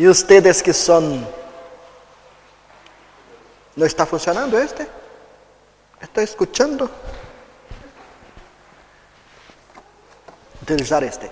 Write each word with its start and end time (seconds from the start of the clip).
E 0.00 0.08
ustedes 0.08 0.62
que 0.62 0.72
são. 0.72 1.28
Não 3.76 3.86
está 3.86 4.06
funcionando 4.06 4.56
este? 4.56 4.86
Estou 6.00 6.24
escutando. 6.24 6.90
Utilizar 10.62 11.02
este. 11.02 11.30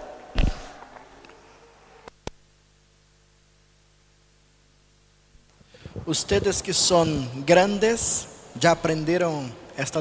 Ustedes 6.04 6.61
que 6.61 6.75
são 6.75 7.07
grandes, 7.46 8.29
já 8.61 8.72
aprenderam 8.72 9.50
esta, 9.79 9.98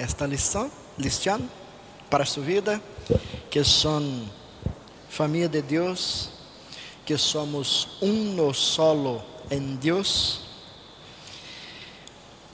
esta 0.00 0.26
lição, 0.26 0.68
lição 0.98 1.48
para 2.10 2.26
sua 2.26 2.42
vida, 2.42 2.82
que 3.48 3.62
são 3.62 4.28
família 5.08 5.48
de 5.48 5.62
Deus, 5.62 6.39
que 7.10 7.18
somos 7.18 7.88
uno 8.00 8.54
solo 8.54 9.20
em 9.50 9.74
Deus. 9.74 10.42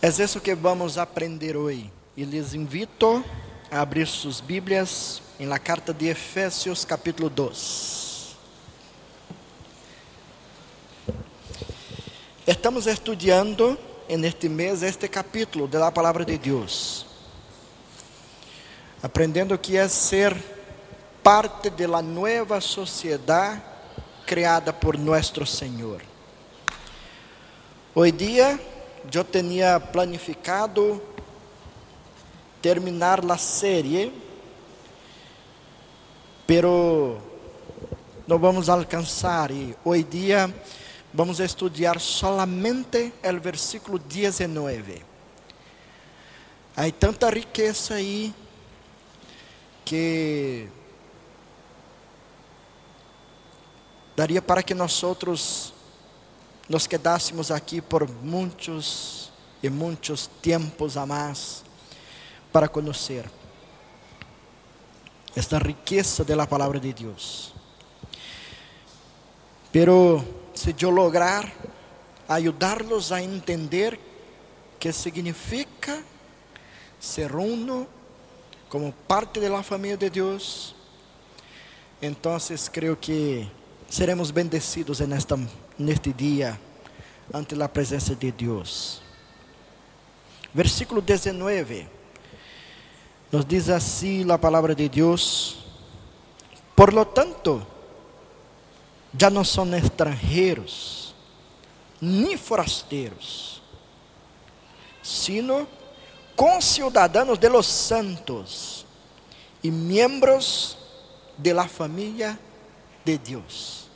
É 0.00 0.08
isso 0.08 0.40
que 0.40 0.54
vamos 0.54 0.96
aprender 0.96 1.58
hoje. 1.58 1.92
E 2.16 2.24
les 2.24 2.54
invito 2.54 3.22
a 3.70 3.82
abrir 3.82 4.06
suas 4.06 4.40
Bíblias 4.40 5.20
em 5.38 5.44
la 5.44 5.58
carta 5.58 5.92
de 5.92 6.06
Efésios, 6.06 6.86
capítulo 6.86 7.28
2. 7.28 8.34
Estamos 12.46 12.86
estudando 12.86 13.78
neste 14.08 14.48
mês 14.48 14.82
este 14.82 15.06
capítulo 15.06 15.68
da 15.68 15.92
palavra 15.92 16.24
de 16.24 16.38
Deus, 16.38 17.04
aprendendo 19.02 19.54
o 19.54 19.58
que 19.58 19.76
é 19.76 19.86
ser 19.86 20.34
parte 21.22 21.68
da 21.68 22.00
nova 22.00 22.58
sociedade 22.62 23.75
criada 24.26 24.72
por 24.72 24.98
nosso 24.98 25.46
Senhor. 25.46 26.02
Hoje 27.94 28.12
dia 28.12 28.60
eu 29.14 29.22
tinha 29.22 29.78
planificado 29.78 31.00
terminar 32.60 33.24
a 33.30 33.38
série, 33.38 34.12
pero 36.44 37.18
não 38.26 38.36
vamos 38.36 38.68
alcançar 38.68 39.52
e 39.52 39.76
hoje 39.84 40.02
dia 40.02 40.54
vamos 41.14 41.38
estudar 41.38 42.00
solamente 42.00 43.12
o 43.22 43.40
versículo 43.40 43.96
19. 43.96 45.04
Há 46.76 46.90
tanta 46.90 47.30
riqueza 47.30 47.94
aí 47.94 48.34
que 49.84 50.68
daria 54.16 54.40
para 54.40 54.62
que 54.62 54.74
nós 54.74 55.02
outros 55.02 55.74
nos 56.68 56.86
quedássemos 56.86 57.50
aqui 57.50 57.82
por 57.82 58.08
muitos 58.08 59.30
e 59.62 59.68
muitos 59.68 60.26
tempos 60.40 60.96
a 60.96 61.04
mais 61.04 61.62
para 62.50 62.66
conhecer 62.66 63.30
esta 65.36 65.58
riqueza 65.58 66.24
da 66.24 66.46
palavra 66.46 66.80
de 66.80 66.94
Deus. 66.94 67.52
Pero 69.70 70.24
se 70.54 70.74
eu 70.80 70.88
lograr 70.88 71.52
ajudá-los 72.26 73.12
a 73.12 73.22
entender 73.22 74.00
que 74.80 74.90
significa 74.92 76.02
ser 76.98 77.34
uno 77.34 77.86
como 78.70 78.92
parte 79.06 79.38
da 79.40 79.62
família 79.62 79.98
de 79.98 80.08
Deus, 80.08 80.74
então 82.00 82.36
creio 82.72 82.96
que 82.96 83.46
seremos 83.88 84.30
bendecidos 84.30 85.00
nesta, 85.00 85.38
neste 85.78 86.12
dia 86.12 86.58
ante 87.32 87.60
a 87.60 87.68
presença 87.68 88.14
de 88.14 88.32
Deus. 88.32 89.02
Versículo 90.52 91.00
19 91.00 91.96
nos 93.30 93.44
diz 93.44 93.68
assim 93.68 94.30
a 94.30 94.38
palavra 94.38 94.74
de 94.74 94.88
Deus: 94.88 95.58
Por 96.74 96.92
lo 96.92 97.04
tanto, 97.04 97.66
já 99.18 99.28
não 99.30 99.44
são 99.44 99.74
estrangeiros, 99.74 101.14
nem 102.00 102.36
forasteiros, 102.36 103.62
sino 105.02 105.66
conciudadanos 106.34 107.38
de 107.38 107.48
los 107.48 107.66
santos 107.66 108.86
e 109.62 109.70
membros 109.70 110.76
de 111.38 111.52
la 111.52 111.66
família 111.66 112.38
de 113.06 113.18
Deus. 113.18 113.88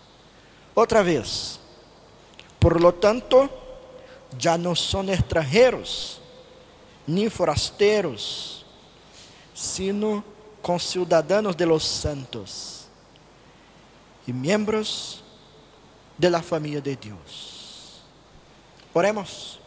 Outra 0.73 1.03
vez, 1.03 1.59
por 2.61 2.81
lo 2.81 2.93
tanto, 2.93 3.51
já 4.39 4.57
não 4.57 4.75
são 4.77 5.03
estrangeiros, 5.11 6.21
nem 7.07 7.29
forasteiros, 7.29 8.65
sino 9.53 10.25
conciudadanos 10.63 11.57
de 11.57 11.67
los 11.67 11.85
santos 11.85 12.87
e 14.27 14.33
membros 14.33 15.25
de 16.17 16.31
la 16.31 16.41
família 16.41 16.81
de 16.81 16.95
Deus. 16.95 18.03
Oremos. 18.95 19.59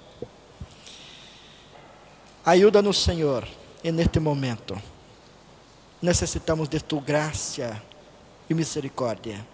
Ajuda-nos, 2.45 2.97
Senhor, 2.97 3.45
neste 3.83 4.19
momento. 4.19 4.81
Necessitamos 6.01 6.69
de 6.69 6.79
tu 6.79 7.01
graça 7.01 7.81
e 8.49 8.53
misericórdia. 8.53 9.45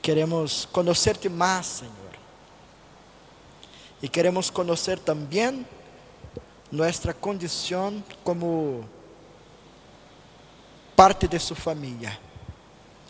Queremos 0.00 0.64
conhecer-te 0.66 1.28
mais, 1.28 1.66
Senhor. 1.66 1.92
E 4.02 4.08
queremos 4.08 4.50
conhecer 4.50 4.98
também 4.98 5.64
nossa 6.70 7.14
condição 7.14 8.02
como 8.24 8.84
parte 10.96 11.28
de 11.28 11.38
sua 11.38 11.54
família. 11.54 12.18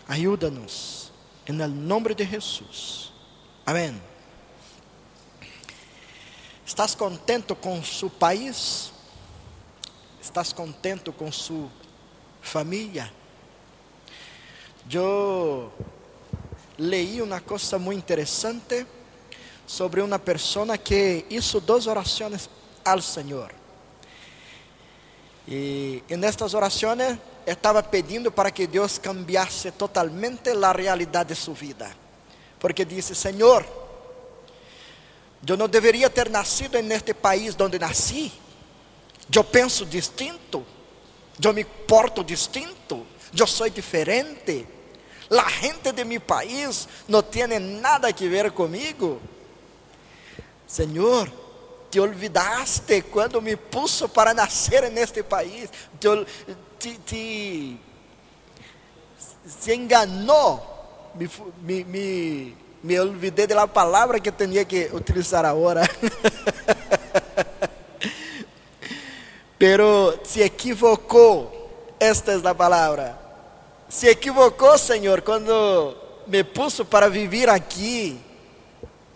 Ajuda-nos, 0.06 1.10
em 1.46 1.52
nome 1.52 2.14
de 2.14 2.24
Jesus. 2.26 3.12
Amém. 3.64 4.00
Estás 6.66 6.94
contento 6.94 7.54
com 7.54 7.82
seu 7.82 8.10
país? 8.10 8.92
Estás 10.20 10.52
contento 10.52 11.12
com 11.12 11.30
sua 11.32 11.70
família? 12.42 13.10
Eu 14.90 15.72
leí 16.76 17.22
uma 17.22 17.40
coisa 17.40 17.78
muito 17.78 17.98
interessante 17.98 18.86
sobre 19.66 20.02
uma 20.02 20.18
pessoa 20.18 20.76
que 20.76 21.24
hizo 21.30 21.60
duas 21.60 21.86
orações 21.86 22.50
ao 22.84 23.00
Senhor. 23.00 23.52
E, 25.48 26.02
nestas 26.10 26.54
orações 26.54 27.18
estava 27.46 27.82
pedindo 27.82 28.30
para 28.30 28.50
que 28.50 28.66
Deus 28.66 28.98
cambiasse 28.98 29.70
totalmente 29.72 30.50
a 30.50 30.72
realidade 30.72 31.30
de 31.30 31.40
sua 31.40 31.54
vida. 31.54 31.90
Porque 32.58 32.84
disse: 32.84 33.14
Senhor, 33.14 33.66
eu 35.46 35.56
não 35.56 35.68
deveria 35.68 36.08
ter 36.08 36.28
nascido 36.28 36.80
neste 36.80 37.12
país 37.12 37.56
onde 37.58 37.78
nasci. 37.78 38.32
Eu 39.34 39.42
penso 39.42 39.84
distinto. 39.84 40.64
Eu 41.42 41.52
me 41.52 41.64
porto 41.64 42.24
distinto. 42.24 43.06
Eu 43.36 43.46
sou 43.46 43.68
diferente. 43.68 44.66
A 45.30 45.48
gente 45.48 45.92
de 45.92 46.04
meu 46.04 46.20
país 46.20 46.88
não 47.08 47.22
tem 47.22 47.46
nada 47.58 48.08
a 48.08 48.12
ver 48.12 48.50
comigo. 48.50 49.20
Senhor, 50.66 51.30
te 51.90 52.00
olvidaste 52.00 53.02
quando 53.02 53.40
me 53.40 53.56
puso 53.56 54.08
para 54.08 54.34
nascer 54.34 54.90
neste 54.90 55.22
país. 55.22 55.70
Te, 55.98 56.08
te, 56.78 56.98
te 56.98 57.80
se 59.46 59.74
enganou, 59.74 60.60
me, 61.14 61.30
me, 61.62 61.84
me, 61.84 62.56
me 62.82 63.00
olvidei 63.00 63.46
da 63.46 63.66
palavra 63.66 64.20
que 64.20 64.30
tinha 64.32 64.64
que 64.64 64.90
utilizar 64.92 65.44
agora. 65.44 65.82
Pero 69.62 70.18
se 70.24 70.42
equivocou, 70.42 71.70
esta 72.00 72.32
é 72.32 72.48
a 72.48 72.52
palavra. 72.52 73.16
Se 73.88 74.08
equivocou, 74.08 74.76
Senhor, 74.76 75.20
quando 75.22 75.96
me 76.26 76.42
puso 76.42 76.84
para 76.84 77.08
viver 77.08 77.48
aqui. 77.48 78.20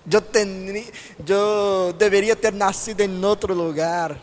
Eu, 0.08 0.20
ten, 0.20 0.86
eu 1.28 1.92
deveria 1.94 2.36
ter 2.36 2.52
nascido 2.52 3.00
em 3.00 3.24
outro 3.24 3.52
lugar 3.54 4.16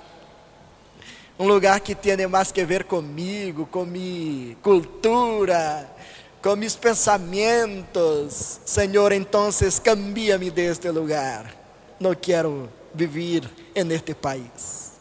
um 1.37 1.45
lugar 1.45 1.81
que 1.81 1.93
tenha 1.93 2.29
mais 2.29 2.53
que 2.53 2.63
ver 2.63 2.85
comigo, 2.85 3.65
com 3.65 3.83
minha 3.83 4.55
cultura, 4.63 5.91
com 6.41 6.55
meus 6.55 6.77
pensamentos. 6.77 8.61
Senhor, 8.63 9.11
então 9.11 9.49
cambia-me 9.83 10.49
deste 10.49 10.89
lugar. 10.89 11.53
Não 11.99 12.15
quero 12.15 12.69
viver 12.95 13.43
neste 13.75 14.13
país. 14.13 14.92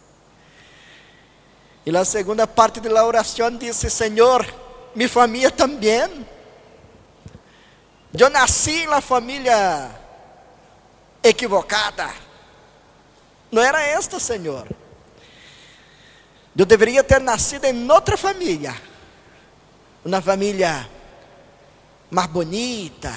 E 1.85 1.97
a 1.97 2.05
segunda 2.05 2.47
parte 2.47 2.81
da 2.81 3.05
oração 3.05 3.51
disse: 3.57 3.91
Senhor, 3.91 4.47
minha 4.95 5.09
família 5.09 5.51
também. 5.51 6.27
Eu 8.17 8.29
nasci 8.31 8.87
na 8.87 9.01
família 9.01 9.91
equivocada. 11.23 12.13
Não 13.51 13.63
era 13.63 13.83
esta, 13.83 14.21
Senhor. 14.21 14.69
Eu 16.57 16.67
deveria 16.67 17.03
ter 17.03 17.21
nascido 17.21 17.65
em 17.65 17.91
outra 17.91 18.17
família. 18.17 18.75
Uma 20.05 20.21
família 20.21 20.89
mais 22.11 22.29
bonita, 22.29 23.13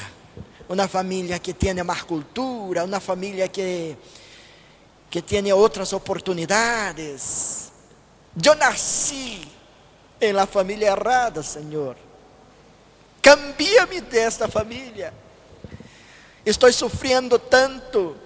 uma 0.69 0.87
família 0.87 1.37
que 1.37 1.53
tenha 1.53 1.83
mais 1.83 2.01
cultura, 2.01 2.85
uma 2.85 2.99
família 2.99 3.47
que, 3.47 3.97
que 5.09 5.21
tenha 5.21 5.55
outras 5.55 5.91
oportunidades. 5.91 7.74
Eu 8.43 8.55
nasci 8.55 9.47
em 10.19 10.33
la 10.33 10.45
família 10.45 10.87
errada, 10.87 11.41
Senhor. 11.41 11.95
Cambia-me 13.21 14.01
desta 14.01 14.47
família. 14.47 15.13
Estou 16.45 16.71
sofrendo 16.71 17.39
tanto. 17.39 18.17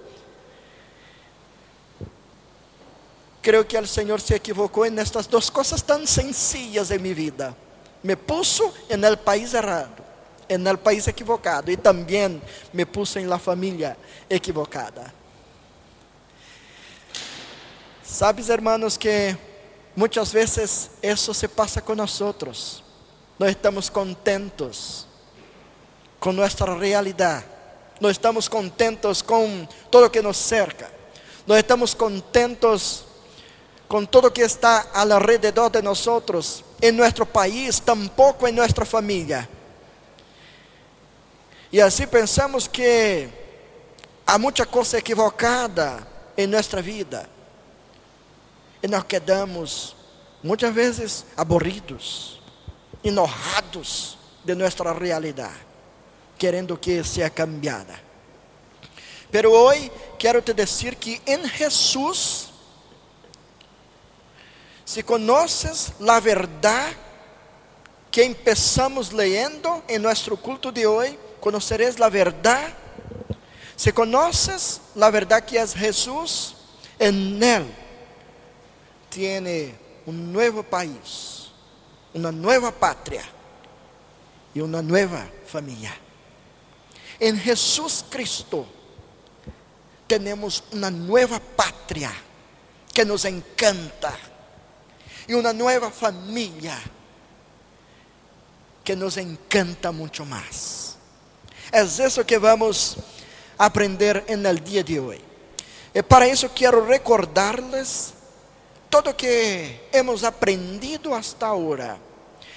Creio 3.40 3.64
que 3.64 3.78
o 3.78 3.86
Senhor 3.86 4.20
se 4.20 4.34
equivocou 4.34 4.84
nestas 4.90 5.26
duas 5.26 5.48
coisas 5.48 5.80
tão 5.80 6.06
sencillas 6.06 6.90
em 6.90 6.98
minha 6.98 7.14
vida. 7.14 7.56
Me 8.02 8.16
puso 8.16 8.74
en 8.88 9.04
el 9.04 9.16
país 9.16 9.54
errado, 9.54 10.04
en 10.48 10.66
el 10.66 10.76
país 10.76 11.06
equivocado, 11.06 11.70
e 11.70 11.76
também 11.76 12.42
me 12.72 12.84
puso 12.84 13.18
en 13.18 13.28
la 13.28 13.38
família 13.38 13.96
equivocada. 14.28 15.14
Sabes, 18.02 18.48
hermanos, 18.50 18.98
que 18.98 19.36
muitas 20.00 20.32
vezes 20.32 20.92
isso 21.02 21.34
se 21.34 21.46
passa 21.46 21.82
com 21.82 21.94
nós. 21.94 22.82
Não 23.38 23.46
estamos 23.46 23.90
contentos 23.90 25.06
com 26.18 26.32
nossa 26.32 26.64
realidade. 26.74 27.44
Não 28.00 28.10
estamos 28.10 28.48
contentos 28.48 29.20
com 29.20 29.68
tudo 29.90 30.08
que 30.08 30.22
nos 30.22 30.38
cerca. 30.38 30.90
Não 31.46 31.54
estamos 31.54 31.92
contentos 31.92 33.04
com 33.86 34.06
tudo 34.06 34.30
que 34.30 34.40
está 34.40 34.86
alrededor 34.94 35.68
de 35.68 35.82
nós, 35.82 36.08
em 36.80 36.92
nosso 36.92 37.26
país, 37.26 37.78
tampouco 37.78 38.48
em 38.48 38.52
nossa 38.52 38.86
família. 38.86 39.46
E 41.70 41.78
assim 41.78 42.06
pensamos 42.06 42.66
que 42.66 43.28
há 44.26 44.38
muita 44.38 44.64
coisa 44.64 44.96
equivocada 44.96 46.06
em 46.38 46.46
nossa 46.46 46.80
vida. 46.80 47.28
E 48.82 48.88
nós 48.88 49.04
quedamos 49.04 49.94
muitas 50.42 50.74
vezes 50.74 51.26
aborridos 51.36 52.40
enojados 53.02 54.18
de 54.44 54.54
nuestra 54.54 54.92
realidad, 54.92 55.52
querendo 56.38 56.78
que 56.78 57.02
sea 57.04 57.30
cambiada. 57.30 57.98
Pero 59.30 59.52
hoy 59.52 59.90
quiero 60.18 60.42
te 60.42 60.52
decir 60.52 60.96
que 60.96 61.20
en 61.24 61.44
Jesús, 61.48 62.48
si 64.84 65.02
conoces 65.02 65.92
la 66.00 66.20
verdad 66.20 66.88
que 68.10 68.24
empezamos 68.24 69.12
leyendo 69.12 69.84
en 69.86 70.02
nuestro 70.02 70.36
culto 70.36 70.72
de 70.72 70.86
hoy, 70.86 71.18
conocerás 71.40 71.98
la 71.98 72.08
verdad. 72.08 72.74
Si 73.76 73.92
conoces 73.92 74.80
la 74.94 75.10
verdad 75.10 75.44
que 75.44 75.58
es 75.58 75.74
Jesús, 75.74 76.56
en 76.98 77.42
Él 77.42 77.79
tiene 79.10 79.74
un 80.06 80.32
nuevo 80.32 80.62
país 80.62 81.40
uma 82.14 82.32
nova 82.32 82.72
pátria 82.72 83.24
e 84.54 84.62
uma 84.62 84.82
nova 84.82 85.28
família. 85.46 85.92
Em 87.20 87.36
Jesus 87.36 88.04
Cristo 88.10 88.66
temos 90.08 90.62
uma 90.72 90.90
nova 90.90 91.38
pátria 91.38 92.10
que 92.92 93.04
nos 93.04 93.24
encanta 93.24 94.18
e 95.28 95.34
uma 95.34 95.52
nova 95.52 95.90
família 95.90 96.76
que 98.82 98.96
nos 98.96 99.16
encanta 99.16 99.92
muito 99.92 100.26
mais. 100.26 100.98
É 101.70 101.82
isso 101.84 102.24
que 102.24 102.38
vamos 102.38 102.96
aprender 103.56 104.24
no 104.36 104.54
dia 104.58 104.82
de 104.82 104.98
hoje. 104.98 105.24
E 105.94 106.02
para 106.02 106.26
isso 106.26 106.48
quero 106.48 106.84
recordarles 106.84 108.14
todo 108.90 109.16
que 109.16 109.88
hemos 109.92 110.24
aprendido 110.24 111.14
hasta 111.14 111.46
ahora 111.46 111.96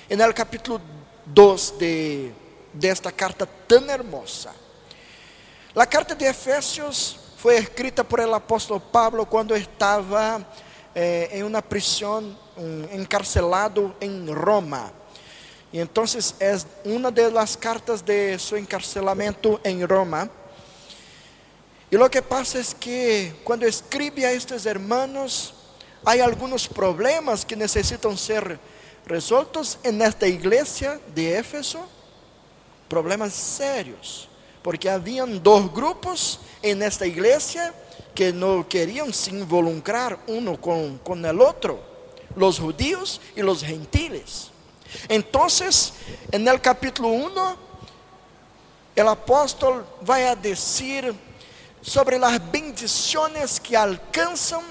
en 0.10 0.20
el 0.20 0.34
capítulo 0.34 0.82
2 1.28 1.78
de, 1.78 2.34
de 2.74 2.90
esta 2.90 3.12
carta 3.12 3.46
tan 3.46 3.88
hermosa. 3.88 4.52
La 5.76 5.86
carta 5.86 6.16
de 6.16 6.28
Efesios 6.28 7.20
foi 7.38 7.56
escrita 7.58 8.04
por 8.04 8.20
el 8.20 8.34
apóstolo 8.34 8.80
Pablo 8.80 9.26
quando 9.28 9.56
estava 9.56 10.46
eh, 10.96 11.30
em 11.34 11.44
uma 11.44 11.62
prisão, 11.62 12.36
um, 12.58 13.00
encarcelado 13.00 13.96
em 14.02 14.32
Roma. 14.34 14.92
E 15.72 15.80
então 15.80 16.04
é 16.40 16.58
uma 16.86 17.12
das 17.12 17.56
cartas 17.56 18.02
de 18.02 18.38
seu 18.40 18.58
encarcelamento 18.58 19.60
em 19.64 19.84
Roma. 19.84 20.30
E 21.92 21.98
o 21.98 22.10
que 22.10 22.22
passa 22.22 22.60
é 22.60 22.64
que 22.80 23.34
quando 23.44 23.64
escreve 23.64 24.26
a 24.26 24.34
estes 24.34 24.66
hermanos, 24.66 25.62
Há 26.06 26.22
alguns 26.24 26.68
problemas 26.68 27.44
que 27.44 27.56
necessitam 27.56 28.18
ser 28.18 28.60
resoltos 29.08 29.78
nesta 29.94 30.28
igreja 30.28 31.00
de 31.14 31.32
Éfeso, 31.32 31.80
problemas 32.90 33.34
sérios, 33.34 34.30
porque 34.62 34.90
haviam 34.90 35.38
dois 35.38 35.66
grupos 35.68 36.40
nesta 36.76 37.08
igreja 37.08 37.74
que 38.14 38.32
não 38.32 38.64
queriam 38.64 39.12
se 39.12 39.34
involucrar 39.34 40.20
um 40.28 40.56
com, 40.58 41.00
o 41.04 41.44
outro, 41.44 41.80
os 42.36 42.56
judíos 42.56 43.22
e 43.36 43.44
os 43.44 43.60
gentiles. 43.60 44.52
Então, 45.10 45.48
no 46.40 46.60
capítulo 46.60 47.10
1, 47.14 47.58
o 48.98 49.10
apóstolo 49.10 49.86
vai 50.02 50.28
a 50.28 50.36
dizer 50.36 51.16
sobre 51.82 52.18
as 52.18 52.38
bendições 52.38 53.58
que 53.58 53.76
alcançam 53.76 54.64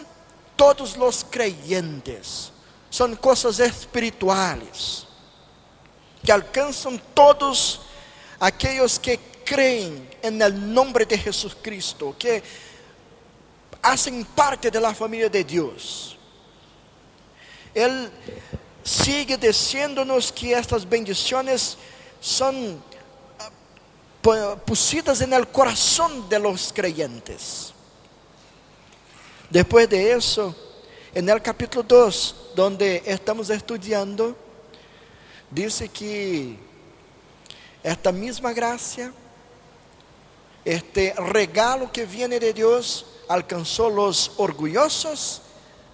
todos 0.56 0.96
los 0.96 1.24
creyentes. 1.28 2.52
Son 2.90 3.16
cosas 3.16 3.58
espirituales 3.60 5.06
que 6.22 6.32
alcanzan 6.32 7.00
todos 7.14 7.80
aquellos 8.38 8.98
que 8.98 9.18
creen 9.44 10.08
en 10.22 10.40
el 10.40 10.72
nombre 10.72 11.04
de 11.04 11.18
Jesucristo, 11.18 12.14
que 12.18 12.42
hacen 13.82 14.24
parte 14.24 14.70
de 14.70 14.80
la 14.80 14.94
familia 14.94 15.28
de 15.28 15.42
Dios. 15.42 16.16
Él 17.74 18.10
sigue 18.82 19.36
diciéndonos 19.36 20.30
que 20.32 20.52
estas 20.52 20.88
bendiciones 20.88 21.76
son 22.20 22.82
ah, 23.38 24.56
pusidas 24.64 25.20
en 25.20 25.32
el 25.32 25.48
corazón 25.48 26.28
de 26.28 26.38
los 26.38 26.72
creyentes. 26.72 27.71
Depois 29.52 29.86
de 29.86 30.12
eso, 30.12 30.54
en 31.14 31.28
el 31.28 31.42
capítulo 31.42 31.82
2, 31.82 32.36
donde 32.56 33.02
estamos 33.04 33.50
estudiando, 33.50 34.34
dice 35.50 35.90
que 35.90 36.56
esta 37.82 38.10
misma 38.12 38.54
gracia, 38.54 39.12
este 40.64 41.12
regalo 41.18 41.92
que 41.92 42.06
viene 42.06 42.40
de 42.40 42.54
Dios, 42.54 43.04
alcanzó 43.28 43.90
los 43.90 44.32
orgullosos, 44.38 45.42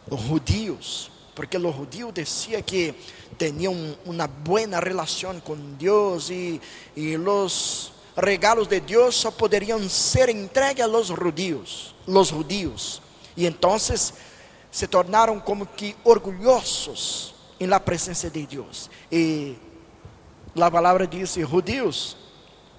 los 0.08 0.20
judíos, 0.20 1.10
porque 1.34 1.58
los 1.58 1.74
judíos 1.74 2.14
decían 2.14 2.62
que 2.62 2.94
tenían 3.36 3.96
una 4.04 4.28
buena 4.28 4.80
relación 4.80 5.40
con 5.40 5.76
Dios 5.76 6.30
y, 6.30 6.60
y 6.94 7.16
los 7.16 7.90
regalos 8.14 8.68
de 8.68 8.80
Dios 8.80 9.16
só 9.16 9.32
poderiam 9.32 9.88
ser 9.88 10.30
entregues 10.30 10.84
a 10.84 10.86
los 10.86 11.10
judíos, 11.10 11.92
los 12.06 12.30
judíos. 12.30 13.02
E 13.38 13.46
então 13.46 13.78
se 13.78 14.86
tornaram 14.88 15.38
como 15.38 15.64
que 15.64 15.96
orgulhosos 16.02 17.36
em 17.60 17.68
la 17.68 17.78
presença 17.78 18.28
de 18.28 18.44
Deus. 18.44 18.90
E 19.12 19.56
a 20.60 20.68
palavra 20.68 21.06
diz: 21.06 21.34
Judíos, 21.34 22.16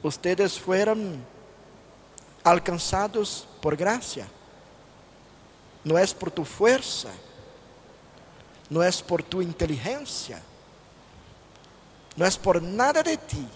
ustedes 0.04 0.58
foram 0.58 1.26
alcançados 2.44 3.48
por 3.62 3.78
graça. 3.78 4.28
Não 5.82 5.98
é 5.98 6.06
por 6.08 6.30
tu 6.30 6.44
força, 6.44 7.10
não 8.70 8.84
é 8.84 8.92
por 8.92 9.24
tu 9.24 9.42
inteligência, 9.42 10.44
não 12.18 12.26
é 12.26 12.32
por 12.32 12.62
nada 12.62 13.02
de 13.02 13.16
ti, 13.16 13.48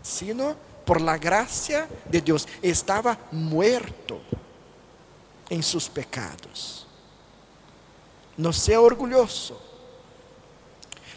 sino 0.00 0.56
por 0.84 1.02
la 1.02 1.16
gracia 1.16 1.90
de 2.08 2.20
Deus. 2.20 2.46
Estava 2.62 3.18
muerto 3.32 4.22
em 5.50 5.62
seus 5.62 5.88
pecados. 5.88 6.86
Não 8.36 8.52
seja 8.52 8.80
orgulhoso. 8.80 9.56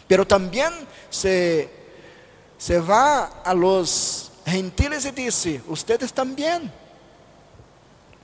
Pero 0.08 0.24
também 0.24 0.86
se, 1.10 1.68
se 2.58 2.80
va 2.80 3.30
a 3.44 3.52
los 3.52 4.30
gentiles 4.44 5.04
y 5.04 5.10
dice, 5.12 5.62
ustedes 5.68 6.12
también 6.12 6.72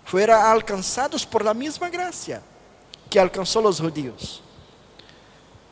fueron 0.05 0.41
alcanzados 0.41 1.25
por 1.27 1.45
la 1.45 1.55
misma 1.55 1.89
gracia 1.89 2.43
que 3.09 3.21
alcanzó 3.21 3.61
los 3.61 3.81
judíos. 3.81 4.43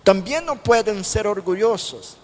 También 0.02 0.44
no 0.44 0.62
pueden 0.62 1.02
ser 1.02 1.26
orgullosos. 1.26 2.16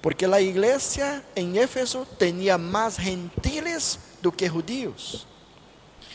Porque 0.00 0.28
la 0.28 0.40
iglesia 0.40 1.24
en 1.34 1.56
Éfeso 1.56 2.06
tenía 2.16 2.56
más 2.56 2.96
gentiles 2.96 3.98
do 4.20 4.32
que 4.32 4.48
judíos. 4.48 5.26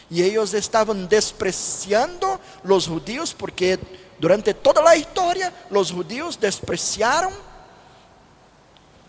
Y 0.10 0.22
ellos 0.22 0.54
estaban 0.54 1.08
despreciando 1.08 2.40
los 2.64 2.88
judíos 2.88 3.34
porque 3.34 3.80
durante 4.20 4.54
toda 4.54 4.82
la 4.82 4.96
historia 4.96 5.52
los 5.70 5.92
judíos 5.92 6.40
despreciaron 6.40 7.34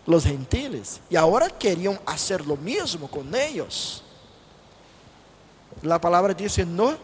los 0.05 0.23
gentiles 0.23 0.99
y 1.09 1.15
ahora 1.15 1.49
querían 1.49 1.99
hacer 2.05 2.45
lo 2.45 2.55
mismo 2.55 3.09
con 3.09 3.33
ellos. 3.33 4.03
La 5.81 5.99
palabra 5.99 6.33
dice, 6.33 6.65
no, 6.65 6.97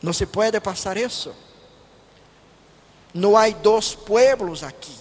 no 0.00 0.12
se 0.12 0.26
puede 0.26 0.60
pasar 0.60 0.98
eso. 0.98 1.34
No 3.12 3.36
hay 3.36 3.56
dos 3.62 3.96
pueblos 3.96 4.62
aquí. 4.62 4.94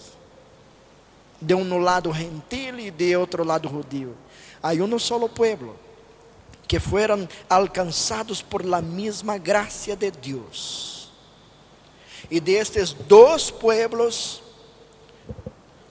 De 1.40 1.54
um 1.54 1.80
lado 1.80 2.12
gentil 2.12 2.80
e 2.80 2.92
de 2.92 3.16
outro 3.16 3.46
lado 3.46 3.70
judío. 3.70 4.14
Hay 4.62 4.80
uno 4.80 5.00
solo 5.00 5.28
pueblo 5.28 5.76
que 6.68 6.80
fueron 6.80 7.28
alcanzados 7.48 8.44
por 8.44 8.64
la 8.64 8.82
misma 8.82 9.38
gracia 9.38 9.96
de 9.96 10.12
Dios. 10.12 11.10
Y 12.30 12.40
de 12.40 12.60
estos 12.60 12.96
dos 13.08 13.52
pueblos, 13.52 14.44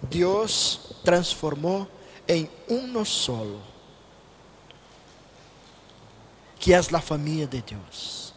Dios 0.08 0.94
transformó 1.02 1.88
en 2.26 2.48
uno 2.68 3.04
solo, 3.04 3.58
que 6.60 6.74
es 6.76 6.92
la 6.92 7.00
familia 7.00 7.48
de 7.48 7.62
Dios. 7.62 8.32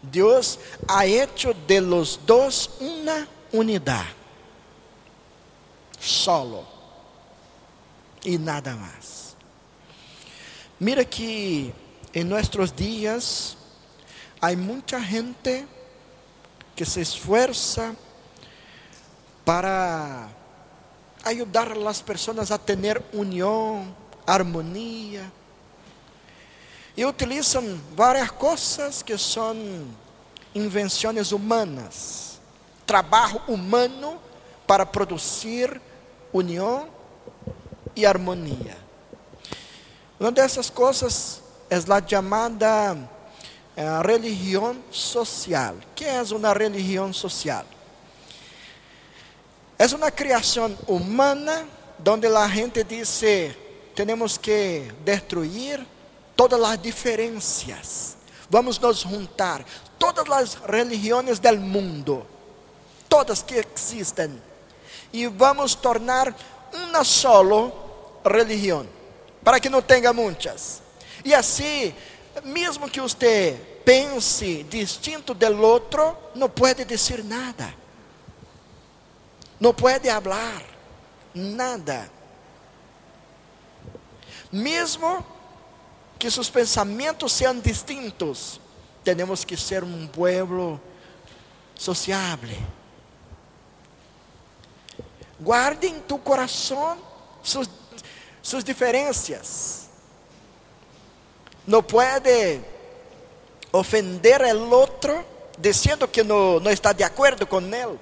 Dios 0.00 0.60
ha 0.86 1.04
hecho 1.04 1.52
de 1.66 1.80
los 1.80 2.20
dos 2.24 2.70
una 2.78 3.26
unidad, 3.50 4.06
solo 5.98 6.77
y 8.28 8.36
nada 8.36 8.76
más. 8.76 9.34
Mira 10.78 11.02
que 11.02 11.72
en 12.12 12.28
nuestros 12.28 12.76
días 12.76 13.56
hay 14.38 14.54
mucha 14.54 15.02
gente 15.02 15.66
que 16.76 16.84
se 16.84 17.00
esfuerza 17.00 17.94
para 19.46 20.28
ayudar 21.24 21.72
a 21.72 21.74
las 21.74 22.02
personas 22.02 22.50
a 22.50 22.58
tener 22.58 23.02
unión, 23.14 23.94
armonía. 24.26 25.32
Y 26.94 27.06
utilizan 27.06 27.80
varias 27.96 28.30
cosas 28.30 29.02
que 29.02 29.16
son 29.16 29.86
invenciones 30.52 31.32
humanas, 31.32 32.38
trabajo 32.84 33.40
humano 33.48 34.18
para 34.66 34.92
producir 34.92 35.80
unión 36.30 36.97
y 37.98 38.04
armonía. 38.04 38.76
Una 40.20 40.30
de 40.30 40.44
esas 40.44 40.70
cosas 40.70 41.40
es 41.68 41.88
la 41.88 41.98
llamada 41.98 42.96
eh, 43.74 44.02
religión 44.04 44.84
social. 44.88 45.74
¿Qué 45.96 46.20
es 46.20 46.30
una 46.30 46.54
religión 46.54 47.12
social? 47.12 47.66
Es 49.76 49.92
una 49.92 50.12
creación 50.12 50.78
humana 50.86 51.64
donde 51.98 52.28
la 52.30 52.48
gente 52.48 52.84
dice, 52.84 53.56
tenemos 53.96 54.38
que 54.38 54.92
destruir 55.04 55.84
todas 56.36 56.60
las 56.60 56.80
diferencias. 56.80 58.14
Vamos 58.48 58.80
nos 58.80 59.02
juntar 59.02 59.64
todas 59.98 60.28
las 60.28 60.60
religiones 60.60 61.42
del 61.42 61.58
mundo, 61.58 62.24
todas 63.08 63.42
que 63.42 63.58
existen, 63.58 64.40
y 65.10 65.26
vamos 65.26 65.80
tornar 65.80 66.32
una 66.72 67.02
sola 67.02 67.72
religión, 68.28 68.86
para 69.42 69.60
que 69.60 69.70
não 69.70 69.82
tenha 69.82 70.12
muitas. 70.12 70.82
E 71.24 71.34
assim, 71.34 71.94
mesmo 72.44 72.88
que 72.88 73.00
você 73.00 73.80
pense 73.84 74.64
distinto 74.64 75.34
do 75.34 75.62
outro, 75.62 76.16
não 76.34 76.48
pode 76.48 76.84
dizer 76.84 77.24
nada. 77.24 77.74
Não 79.58 79.74
pode 79.74 80.08
falar 80.08 80.62
nada. 81.34 82.10
Mesmo 84.52 85.24
que 86.18 86.30
seus 86.30 86.48
pensamentos 86.50 87.32
sejam 87.32 87.60
distintos, 87.60 88.60
temos 89.04 89.44
que 89.44 89.56
ser 89.56 89.84
um 89.84 90.06
povo 90.06 90.80
sociável. 91.74 92.58
Guarde 95.40 95.86
em 95.86 96.00
tu 96.00 96.18
coração 96.18 96.98
suas, 97.42 97.68
suas 98.48 98.64
diferenças. 98.64 99.88
Não 101.66 101.82
pode 101.82 102.60
ofender 103.72 104.40
o 104.40 104.70
outro 104.70 105.24
dizendo 105.58 106.08
que 106.08 106.22
não, 106.22 106.58
não 106.58 106.70
está 106.70 106.92
de 106.92 107.02
acordo 107.02 107.46
com 107.46 107.60
ele. 107.60 107.98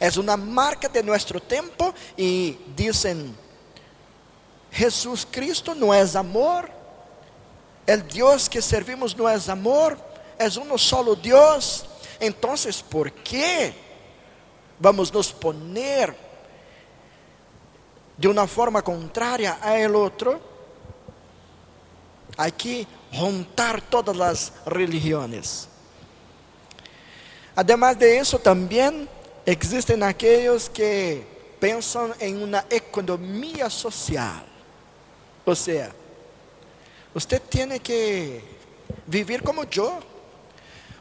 É 0.00 0.08
uma 0.18 0.36
marca 0.36 0.88
de 0.88 1.02
nosso 1.02 1.38
tempo 1.38 1.94
e 2.16 2.58
dizem: 2.74 3.36
Jesus 4.70 5.24
Cristo 5.24 5.74
não 5.74 5.92
é 5.92 6.02
amor, 6.16 6.70
o 7.86 7.96
Deus 7.96 8.48
que 8.48 8.60
servimos 8.62 9.14
não 9.14 9.28
é 9.28 9.36
amor, 9.48 9.98
é 10.38 10.46
um 10.58 10.78
solo 10.78 11.14
Deus. 11.14 11.84
Então, 12.20 12.54
por 12.88 13.10
que 13.10 13.74
vamos 14.80 15.10
nos 15.10 15.30
poner 15.30 16.14
de 18.16 18.28
uma 18.28 18.46
forma 18.46 18.82
contrária 18.82 19.58
a 19.60 19.78
el 19.78 19.94
outro, 19.94 20.40
hay 22.36 22.52
que 22.52 22.86
juntar 23.12 23.80
todas 23.80 24.20
as 24.20 24.52
religiões. 24.66 25.68
Además 27.56 27.96
de 27.96 28.20
isso, 28.20 28.38
também 28.38 29.08
existem 29.46 30.02
aqueles 30.02 30.68
que 30.68 31.22
pensam 31.60 32.12
em 32.20 32.42
uma 32.42 32.64
economia 32.70 33.70
social. 33.70 34.44
Ou 35.46 35.54
seja, 35.54 35.94
você 37.12 37.38
tem 37.38 37.78
que 37.78 38.42
viver 39.06 39.42
como 39.42 39.62
eu. 39.62 40.02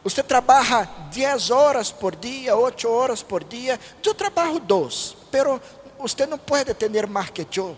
Você 0.03 0.21
trabalha 0.21 0.87
10 1.11 1.49
horas 1.49 1.91
por 1.91 2.15
dia, 2.15 2.55
8 2.55 2.89
horas 2.89 3.23
por 3.23 3.43
dia. 3.43 3.79
Eu 4.05 4.13
trabalho 4.13 4.59
2, 4.59 5.15
pero 5.31 5.59
usted 6.03 6.27
não 6.27 6.37
pode 6.37 6.73
ter 6.73 7.07
mais 7.07 7.29
que 7.29 7.47
eu. 7.57 7.77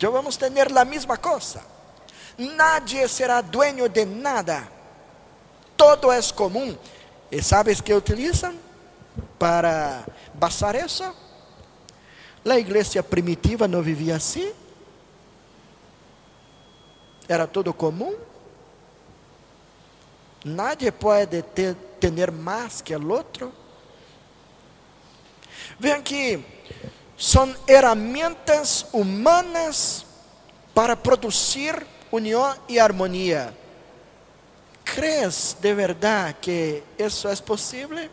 Eu 0.00 0.12
vamos 0.12 0.36
a 0.42 0.84
mesma 0.84 1.16
coisa. 1.16 1.62
Nadie 2.36 3.08
será 3.08 3.40
dueño 3.40 3.88
de 3.88 4.04
nada. 4.04 4.68
Todo 5.76 6.12
é 6.12 6.20
comum. 6.34 6.76
E 7.30 7.42
sabes 7.42 7.80
que 7.80 7.94
utilizam 7.94 8.54
para 9.38 10.04
basar 10.34 10.74
isso? 10.74 11.04
A 12.44 12.58
igreja 12.58 13.02
primitiva 13.02 13.66
não 13.66 13.80
vivia 13.80 14.16
assim. 14.16 14.52
Era 17.26 17.46
tudo 17.46 17.72
comum. 17.72 18.14
Nadie 20.44 20.92
pode 20.92 21.40
ter, 21.42 21.74
ter 21.98 22.30
mais 22.30 22.82
que 22.82 22.94
o 22.94 23.10
outro. 23.10 23.50
Vean 25.78 26.02
que 26.02 26.44
são 27.16 27.54
ferramentas 27.66 28.86
humanas 28.92 30.04
para 30.74 30.96
produzir 30.96 31.86
união 32.10 32.54
e 32.68 32.78
harmonia. 32.78 33.54
¿Crees 34.84 35.56
de 35.60 35.74
verdade 35.74 36.36
que 36.40 36.82
isso 36.98 37.26
é 37.28 37.36
possível? 37.36 38.10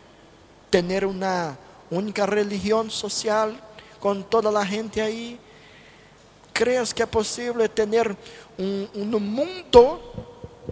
Tener 0.70 1.04
uma 1.04 1.56
única 1.90 2.24
religião 2.24 2.88
social 2.88 3.52
com 4.00 4.22
toda 4.22 4.48
a 4.58 4.64
gente 4.64 5.00
aí? 5.00 5.38
¿Crees 6.54 6.92
que 6.92 7.02
é 7.02 7.06
possível 7.06 7.68
ter 7.68 8.16
um, 8.58 8.88
um 8.94 9.20
mundo 9.20 10.00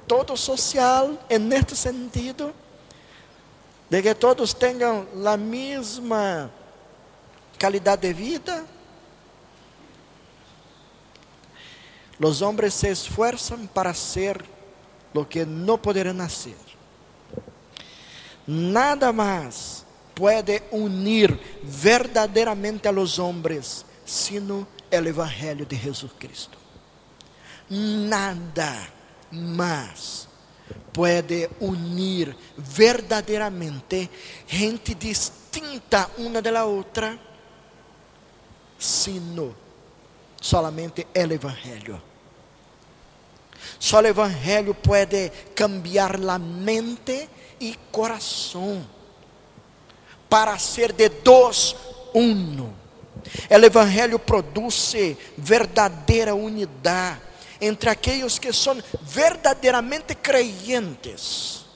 todo 0.06 0.36
social 0.36 1.18
en 1.28 1.52
este 1.52 1.76
sentido? 1.76 2.52
De 3.88 4.02
que 4.02 4.14
todos 4.14 4.54
tenham 4.54 5.06
a 5.26 5.36
mesma 5.36 6.50
qualidade 7.60 8.08
de 8.08 8.14
vida. 8.14 8.64
Los 12.18 12.40
hombres 12.42 12.74
se 12.74 12.90
esfuerzan 12.90 13.68
para 13.68 13.92
ser 13.92 14.42
lo 15.12 15.28
que 15.28 15.44
no 15.44 15.80
podrán 15.80 16.20
hacer. 16.20 16.56
Nada 18.46 19.12
más 19.12 19.84
puede 20.14 20.64
unir 20.70 21.38
verdaderamente 21.82 22.88
a 22.88 22.92
los 22.92 23.18
hombres, 23.18 23.84
sino 24.04 24.66
el 24.90 25.06
Evangelio 25.06 25.66
de 25.66 25.76
Jesucristo. 25.76 26.58
Nada 27.68 28.88
más 29.30 30.28
puede 30.92 31.48
unir 31.60 32.36
verdaderamente 32.76 34.10
gente 34.46 34.94
distinta 34.94 36.10
una 36.18 36.42
de 36.42 36.50
la 36.50 36.66
otra, 36.66 37.29
sino 38.80 39.54
solamente 40.40 41.06
el 41.12 41.32
Evangelio. 41.32 42.00
Só 43.78 44.00
o 44.00 44.06
Evangelho 44.06 44.74
pode 44.74 45.30
cambiar 45.54 46.16
a 46.16 46.38
mente 46.38 47.28
e 47.60 47.76
coração 47.92 48.84
para 50.28 50.58
ser 50.58 50.92
de 50.92 51.10
dois 51.10 51.76
uno. 52.14 52.74
O 53.50 53.54
Evangelho 53.54 54.18
produz 54.18 54.94
verdadeira 55.36 56.34
unidade 56.34 57.20
entre 57.60 57.90
aqueles 57.90 58.38
que 58.38 58.52
são 58.52 58.82
verdadeiramente 59.02 60.14
creyentes. 60.14 61.66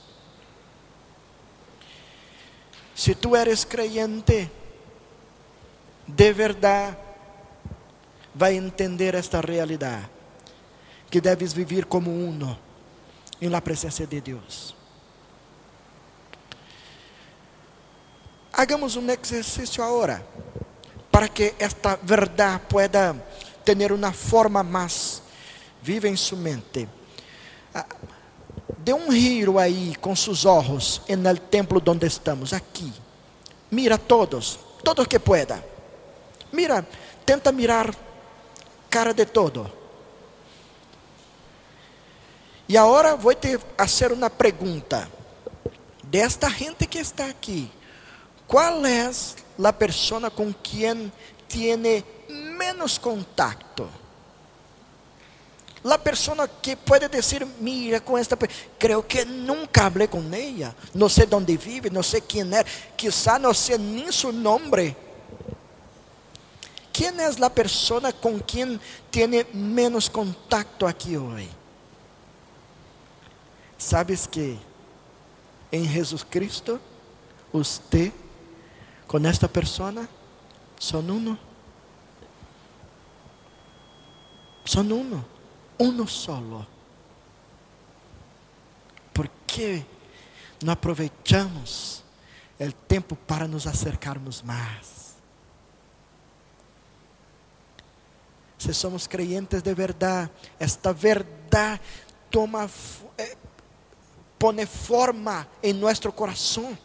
Se 2.95 3.13
tu 3.13 3.35
eres 3.35 3.63
creyente, 3.63 4.49
de 6.07 6.33
verdade, 6.33 6.97
vai 8.33 8.55
entender 8.55 9.15
esta 9.15 9.41
realidade 9.41 10.09
que 11.09 11.21
deves 11.21 11.53
viver 11.53 11.85
como 11.85 12.11
uno 12.11 12.57
em 13.41 13.49
la 13.49 13.61
presença 13.61 14.05
de 14.05 14.21
Deus. 14.21 14.75
Hagamos 18.51 18.95
um 18.95 19.09
exercício 19.09 19.83
agora 19.83 20.25
para 21.11 21.27
que 21.27 21.55
esta 21.59 21.99
verdade 22.01 22.61
pueda 22.69 23.15
ter 23.63 23.91
uma 23.91 24.13
forma 24.13 24.63
mais 24.63 25.21
viva 25.81 26.07
em 26.07 26.15
sua 26.15 26.37
mente. 26.37 26.87
Ah, 27.73 27.85
dê 28.77 28.93
um 28.93 29.11
giro 29.11 29.57
aí 29.57 29.95
com 29.95 30.15
seus 30.15 30.45
olhos 30.45 31.01
no 31.09 31.37
templo 31.37 31.81
onde 31.87 32.07
estamos, 32.07 32.53
aqui. 32.53 32.93
Mira 33.71 33.97
todos, 33.97 34.59
todos 34.83 35.07
que 35.07 35.19
pueda. 35.19 35.74
Mira, 36.55 36.87
tenta 37.25 37.51
mirar 37.51 37.93
cara 38.89 39.13
de 39.13 39.25
todo. 39.25 39.69
E 42.69 42.77
agora 42.77 43.17
vou 43.17 43.35
te 43.35 43.59
fazer 43.77 44.13
uma 44.13 44.29
pergunta. 44.29 45.11
Desta 46.01 46.49
gente 46.49 46.87
que 46.87 46.99
está 46.99 47.25
aqui, 47.25 47.69
qual 48.47 48.85
é 48.85 49.11
a 49.61 49.73
pessoa 49.73 50.31
com 50.31 50.53
quem 50.53 51.11
tiene 51.49 52.05
menos 52.57 52.97
contacto? 52.97 53.89
La 55.83 55.97
persona 55.97 56.47
que 56.47 56.75
pode 56.77 57.09
dizer, 57.09 57.45
mira, 57.59 57.99
com 57.99 58.17
esta 58.17 58.35
creo 58.79 59.03
que 59.03 59.25
nunca 59.25 59.85
hablé 59.85 60.07
com 60.07 60.23
ela, 60.33 60.75
não 60.95 61.09
sei 61.09 61.27
onde 61.31 61.57
vive, 61.57 61.91
não 61.91 62.01
sei 62.01 62.21
quem 62.21 62.41
é, 62.55 62.63
quizá 62.97 63.37
não 63.37 63.53
sei 63.53 63.77
nem 63.77 64.11
seu 64.11 64.31
nome. 64.31 64.95
Quem 66.95 67.09
é 67.09 67.45
a 67.45 67.49
pessoa 67.49 68.13
com 68.13 68.39
quem 68.39 68.79
tiene 69.11 69.43
menos 69.53 70.07
contacto 70.07 70.85
aqui 70.85 71.17
hoje? 71.17 71.51
Sabes 73.77 74.25
que 74.25 74.57
em 75.69 75.83
Jesus 75.89 76.23
Cristo, 76.23 76.79
você 77.51 78.13
com 79.07 79.17
esta 79.27 79.49
persona 79.49 80.07
são 80.79 81.01
uno. 81.01 81.37
São 84.65 84.83
uno, 84.83 85.25
uno 85.77 86.07
solo. 86.07 86.65
¿Por 89.13 89.29
que 89.45 89.83
não 90.63 90.71
aproveitamos 90.71 92.01
o 92.57 92.71
tempo 92.87 93.17
para 93.17 93.49
nos 93.49 93.67
acercarmos 93.67 94.41
mais? 94.41 94.94
Se 98.57 98.73
somos 98.73 99.07
creyentes 99.07 99.61
de 99.61 99.73
verdade, 99.73 100.31
esta 100.59 100.93
verdade 100.93 101.81
toma 102.29 102.69
eh, 103.17 103.35
pone 104.37 104.65
forma 104.65 105.47
em 105.61 105.73
nosso 105.73 106.11
coração. 106.11 106.77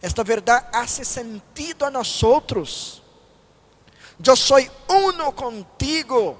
Esta 0.00 0.24
verdade 0.24 0.66
hace 0.72 1.04
sentido 1.04 1.84
a 1.84 1.90
nós 1.90 2.22
outros. 2.22 3.02
Eu 4.24 4.36
sou 4.36 4.58
uno 4.88 5.32
contigo. 5.32 6.38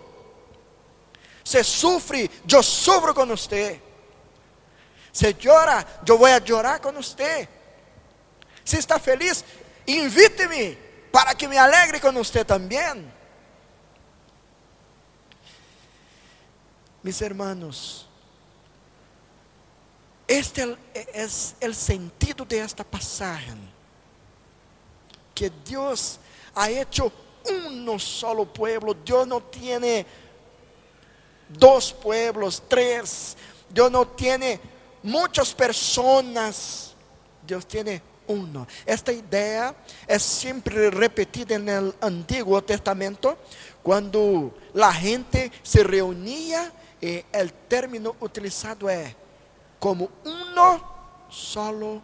Se 1.44 1.62
sufre, 1.62 2.30
eu 2.50 2.62
sufro 2.62 3.14
com 3.14 3.26
você. 3.26 3.80
Se 5.12 5.36
llora, 5.44 5.86
eu 6.06 6.18
vou 6.18 6.26
a 6.26 6.38
llorar 6.38 6.80
com 6.80 6.92
você. 6.92 7.48
Se 8.64 8.78
está 8.78 8.98
feliz, 8.98 9.44
invite-me 9.86 10.78
para 11.12 11.34
que 11.34 11.46
me 11.46 11.58
alegre 11.58 12.00
com 12.00 12.10
você 12.10 12.44
também. 12.44 13.12
Mis 17.02 17.20
hermanos, 17.20 18.08
este 20.26 20.78
es 21.12 21.54
el 21.60 21.74
sentido 21.74 22.44
de 22.44 22.60
esta 22.60 22.82
pasaje. 22.82 23.52
Que 25.34 25.50
Dios 25.50 26.18
ha 26.54 26.70
hecho 26.70 27.12
uno 27.66 27.98
solo 27.98 28.46
pueblo. 28.46 28.94
Dios 28.94 29.26
no 29.26 29.42
tiene 29.42 30.06
dos 31.48 31.92
pueblos, 31.92 32.62
tres. 32.68 33.36
Dios 33.68 33.90
no 33.90 34.06
tiene 34.06 34.60
muchas 35.02 35.52
personas. 35.52 36.94
Dios 37.44 37.66
tiene 37.66 38.00
Esta 38.86 39.12
idea 39.12 39.74
es 40.06 40.22
siempre 40.22 40.90
repetida 40.90 41.56
en 41.56 41.68
el 41.68 41.94
Antiguo 42.00 42.62
Testamento 42.62 43.38
cuando 43.82 44.54
la 44.74 44.92
gente 44.92 45.50
se 45.62 45.82
reunía 45.82 46.72
e 47.02 47.26
o 47.34 47.50
término 47.68 48.14
utilizado 48.20 48.88
é 48.88 49.16
como 49.80 50.08
uno 50.24 50.80
solo 51.28 52.00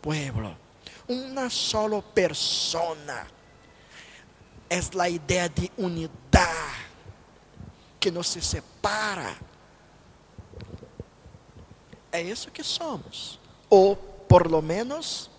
pueblo, 0.00 0.56
uma 1.06 1.50
solo 1.50 2.00
persona. 2.00 3.28
É 4.70 4.80
a 4.98 5.08
ideia 5.10 5.48
de 5.48 5.70
unidade 5.76 6.86
que 7.98 8.10
não 8.10 8.22
se 8.22 8.40
separa. 8.40 9.36
É 12.10 12.22
isso 12.22 12.50
que 12.50 12.64
somos. 12.64 13.38
Ou, 13.68 13.94
por 13.94 14.50
lo 14.50 14.62
menos, 14.62 15.29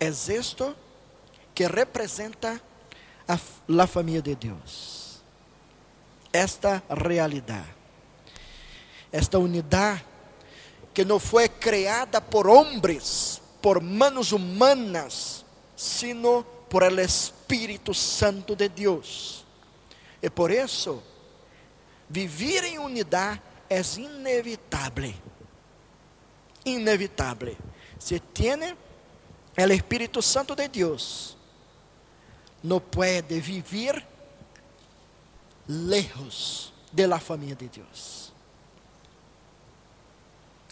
é 0.00 0.08
isto 0.08 0.76
que 1.54 1.66
representa 1.66 2.60
a, 3.28 3.38
a 3.82 3.86
família 3.86 4.22
de 4.22 4.34
Deus 4.34 5.04
esta 6.34 6.82
realidade. 6.90 7.72
Esta 9.12 9.38
unidade 9.38 10.04
que 10.92 11.04
não 11.04 11.20
foi 11.20 11.48
criada 11.48 12.20
por 12.20 12.48
homens, 12.48 13.40
por 13.62 13.80
manos 13.80 14.32
humanas, 14.32 15.46
sino 15.76 16.42
por 16.68 16.82
el 16.82 16.98
Espírito 16.98 17.94
Santo 17.94 18.56
de 18.56 18.68
Deus. 18.68 19.44
E 20.20 20.28
por 20.28 20.50
isso, 20.50 21.00
viver 22.08 22.64
em 22.64 22.80
unidade 22.80 23.40
é 23.70 23.80
inevitável. 23.96 25.14
Inevitável. 26.64 27.56
Se 28.00 28.18
tiene 28.18 28.76
el 29.56 29.70
Espírito 29.70 30.20
Santo 30.20 30.54
de 30.54 30.68
Deus, 30.68 31.36
não 32.62 32.80
pode 32.80 33.40
viver 33.40 34.04
lejos 35.68 36.72
de 36.92 37.06
la 37.06 37.18
de 37.18 37.68
Dios. 37.68 38.32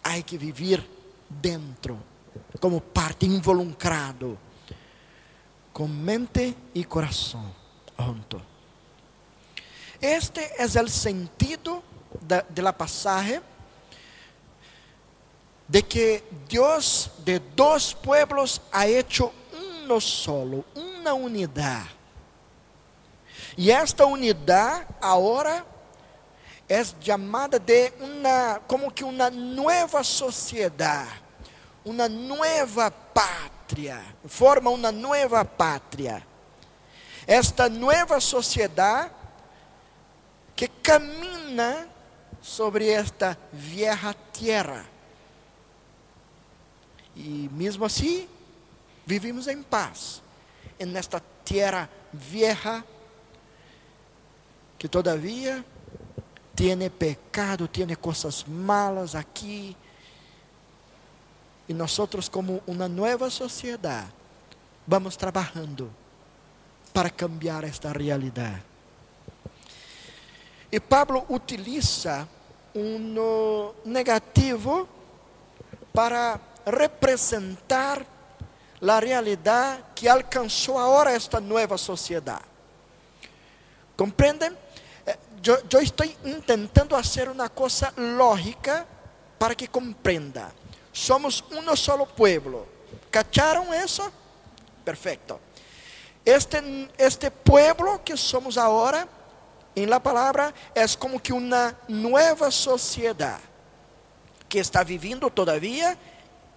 Hay 0.03 0.23
que 0.23 0.37
vivir 0.37 0.85
dentro, 1.29 1.99
como 2.61 2.81
parte 2.81 3.27
involucrado, 3.27 4.39
com 5.73 5.87
mente 5.87 6.57
e 6.75 6.85
coração 6.85 7.55
junto. 7.99 8.43
Este 10.01 10.41
é 10.59 10.65
o 10.65 10.89
sentido 10.89 11.83
la 12.61 12.73
pasaje 12.73 13.41
de 15.73 15.83
que 15.83 16.23
Deus 16.51 17.11
de 17.21 17.39
dois 17.39 17.95
pueblos 17.95 18.61
ha 18.71 18.87
hecho 18.87 19.33
uno 19.55 19.99
solo, 20.03 20.67
uma 20.75 21.15
unidade. 21.15 21.89
E 23.57 23.73
esta 23.73 24.05
unidade 24.05 24.87
agora 25.01 25.65
é 26.69 26.85
chamada 27.01 27.59
de 27.59 27.91
uma, 27.99 28.61
como 28.69 28.93
que 28.93 29.03
uma 29.03 29.31
nova 29.31 30.05
sociedade, 30.05 31.23
uma 31.87 32.07
nova 32.07 32.91
pátria, 32.91 34.05
forma 34.27 34.69
uma 34.69 34.93
nova 34.93 35.43
pátria. 35.43 36.23
Esta 37.27 37.71
nova 37.71 38.21
sociedade 38.21 39.11
que 40.55 40.69
camina 40.69 41.89
sobre 42.43 42.91
esta 42.91 43.39
vieja 43.51 44.15
terra. 44.39 44.92
E 47.15 47.49
mesmo 47.53 47.85
assim, 47.85 48.29
vivimos 49.05 49.47
em 49.47 49.63
paz, 49.63 50.23
nesta 50.87 51.21
terra 51.45 51.89
vieja, 52.13 52.85
que 54.79 54.89
todavia 54.89 55.65
tem 56.57 56.91
pecado, 56.91 57.69
tem 57.69 57.95
coisas 57.95 58.45
malas 58.45 59.15
aqui. 59.15 59.77
E 61.69 61.75
nós, 61.75 61.97
como 62.31 62.63
uma 62.67 62.89
nova 62.89 63.31
sociedade, 63.31 64.13
vamos 64.87 65.17
trabalhando 65.17 65.93
para 66.93 67.09
cambiar 67.09 67.65
esta 67.65 67.93
realidade. 67.93 68.63
E 70.71 70.81
Pablo 70.81 71.25
utiliza 71.29 72.29
um 72.75 73.73
negativo 73.85 74.89
para 75.93 76.41
representar 76.67 78.05
a 78.81 78.99
realidade 78.99 79.85
que 79.95 80.09
alcançou 80.09 80.79
agora 80.79 81.13
esta 81.13 81.41
nova 81.41 81.79
sociedade. 81.79 82.45
Compreendem? 83.97 84.57
Eu, 85.45 85.81
estou 85.81 86.07
tentando 86.47 86.95
fazer 86.95 87.29
uma 87.29 87.49
coisa 87.49 87.93
lógica 87.97 88.87
para 89.39 89.55
que 89.55 89.67
compreenda. 89.67 90.53
Somos 90.93 91.43
um 91.51 91.77
solo 91.77 92.07
pueblo. 92.07 92.69
¿Cacharam 93.11 93.75
isso? 93.75 94.13
Perfeito. 94.85 95.41
Este, 96.25 96.59
este 96.97 97.31
pueblo 97.31 97.99
que 98.01 98.17
somos 98.17 98.57
agora, 98.57 99.09
em 99.75 99.87
la 99.87 99.99
palavra, 99.99 100.55
é 100.75 100.87
como 100.97 101.19
que 101.19 101.33
uma 101.33 101.77
nova 101.89 102.51
sociedade 102.51 103.43
que 104.49 104.59
está 104.59 104.83
vivendo 104.83 105.31
todavia 105.31 105.99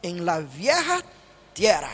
em 0.06 0.20
la 0.24 0.40
vieja 0.40 1.04
tierra. 1.54 1.92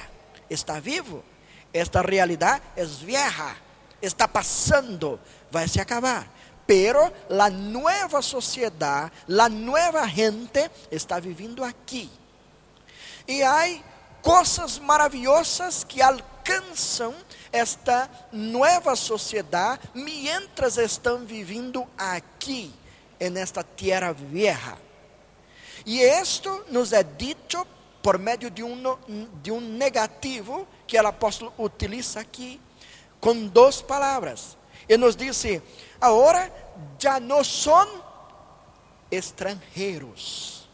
Está 0.49 0.79
vivo. 0.79 1.23
Esta 1.71 2.01
realidade 2.01 2.61
é 2.75 2.85
vieja. 2.85 3.55
Está 4.01 4.27
passando. 4.27 5.19
Vai 5.49 5.67
se 5.67 5.79
acabar. 5.79 6.27
Pero 6.67 7.11
la 7.29 7.49
nueva 7.49 8.21
sociedade, 8.21 9.11
la 9.27 9.49
nueva 9.49 10.07
gente 10.07 10.69
está 10.91 11.19
vivendo 11.19 11.63
aqui. 11.63 12.09
E 13.27 13.43
há 13.43 13.81
coisas 14.21 14.77
maravilhosas 14.79 15.83
que 15.83 16.01
alcançam 16.01 17.13
esta 17.51 18.09
nova 18.31 18.95
sociedade 18.95 19.81
mientras 19.93 20.77
estão 20.77 21.25
vivendo 21.25 21.87
aqui, 21.97 22.73
nesta 23.19 23.63
terra 23.63 24.13
vieja. 24.13 24.77
E 25.85 26.01
isto 26.01 26.65
nos 26.69 26.93
é 26.93 27.03
dito 27.03 27.65
por 28.01 28.17
meio 28.17 28.49
de 28.49 28.63
um, 28.63 28.97
de 29.41 29.51
um 29.51 29.61
negativo 29.61 30.67
que 30.87 30.99
o 30.99 31.07
apóstolo 31.07 31.53
utiliza 31.57 32.19
aqui, 32.19 32.59
com 33.19 33.47
duas 33.47 33.81
palavras. 33.81 34.57
Ele 34.89 35.03
nos 35.03 35.15
disse: 35.15 35.61
agora 35.99 36.51
já 36.99 37.19
não 37.19 37.43
são 37.43 38.03
estrangeiros. 39.09 40.67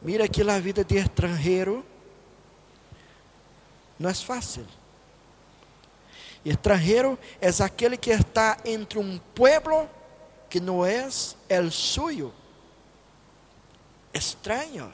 Mira 0.00 0.26
que 0.26 0.42
a 0.42 0.58
vida 0.58 0.84
de 0.84 0.96
estrangeiro 0.96 1.86
não 3.98 4.10
é 4.10 4.14
fácil. 4.14 4.66
Estrangeiro 6.44 7.16
é 7.40 7.48
aquele 7.62 7.96
que 7.96 8.10
está 8.10 8.58
entre 8.64 8.98
um 8.98 9.16
pueblo 9.32 9.88
que 10.50 10.58
não 10.58 10.84
é 10.84 11.06
o 11.60 11.70
suyo 11.70 12.34
extraño. 14.12 14.92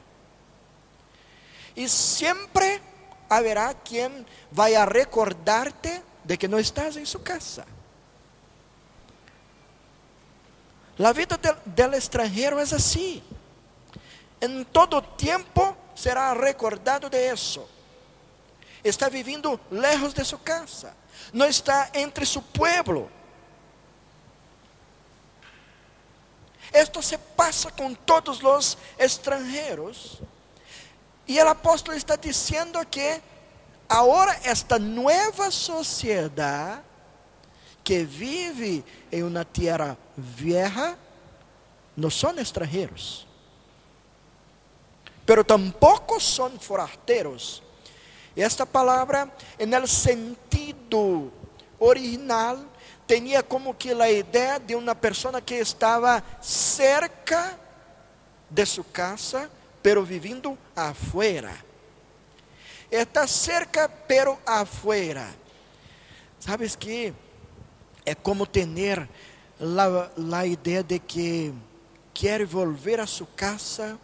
Y 1.75 1.87
siempre 1.87 2.81
habrá 3.29 3.73
quien 3.73 4.25
vaya 4.51 4.83
a 4.83 4.85
recordarte 4.85 6.01
de 6.23 6.37
que 6.37 6.47
no 6.47 6.57
estás 6.57 6.95
en 6.97 7.05
su 7.05 7.21
casa. 7.21 7.65
La 10.97 11.13
vida 11.13 11.39
del, 11.65 11.93
extranjero 11.93 12.59
es 12.59 12.73
así. 12.73 13.23
En 14.41 14.65
todo 14.65 15.01
tiempo 15.01 15.75
será 15.95 16.33
recordado 16.33 17.09
de 17.09 17.29
eso. 17.29 17.69
Está 18.83 19.07
viviendo 19.09 19.59
lejos 19.71 20.13
de 20.13 20.25
su 20.25 20.41
casa. 20.41 20.93
No 21.31 21.45
está 21.45 21.89
entre 21.93 22.25
su 22.25 22.41
pueblo 22.43 23.18
Esto 26.71 27.01
se 27.01 27.17
pasa 27.17 27.71
con 27.71 27.95
todos 27.95 28.41
los 28.43 28.77
extranjeros. 28.97 30.19
Y 31.25 31.37
el 31.37 31.47
apóstolo 31.47 31.97
está 31.97 32.17
diciendo 32.17 32.79
que 32.89 33.21
ahora 33.87 34.33
esta 34.43 34.77
nueva 34.79 35.51
sociedad 35.51 36.81
que 37.83 38.05
vive 38.05 38.83
en 39.09 39.23
una 39.23 39.43
tierra 39.43 39.97
vieja 40.15 40.95
no 41.95 42.09
son 42.09 42.39
extranjeros, 42.39 43.25
pero 45.25 45.43
tampoco 45.43 46.19
son 46.19 46.59
forasteros. 46.59 47.63
Esta 48.35 48.65
palabra, 48.65 49.31
en 49.57 49.73
el 49.73 49.87
sentido 49.87 51.31
original, 51.79 52.65
tinha 53.09 53.41
como 53.41 53.73
que 53.73 53.91
a 53.91 54.11
ideia 54.11 54.59
de 54.59 54.75
uma 54.75 54.93
pessoa 54.93 55.41
que 55.41 55.55
estava 55.55 56.23
cerca 56.39 57.59
de 58.47 58.63
sua 58.67 58.83
casa, 58.83 59.49
pero 59.81 60.03
vivendo 60.03 60.55
afuera. 60.75 61.51
Está 62.91 63.25
cerca, 63.25 63.89
pero 63.89 64.37
afuera. 64.45 65.27
Sabes 66.39 66.75
que 66.75 67.11
é 68.05 68.13
como 68.13 68.45
ter 68.45 69.09
a 70.31 70.45
ideia 70.45 70.83
de 70.83 70.99
que 70.99 71.51
quer 72.13 72.45
volver 72.45 72.99
a 72.99 73.07
sua 73.07 73.27
casa 73.35 73.97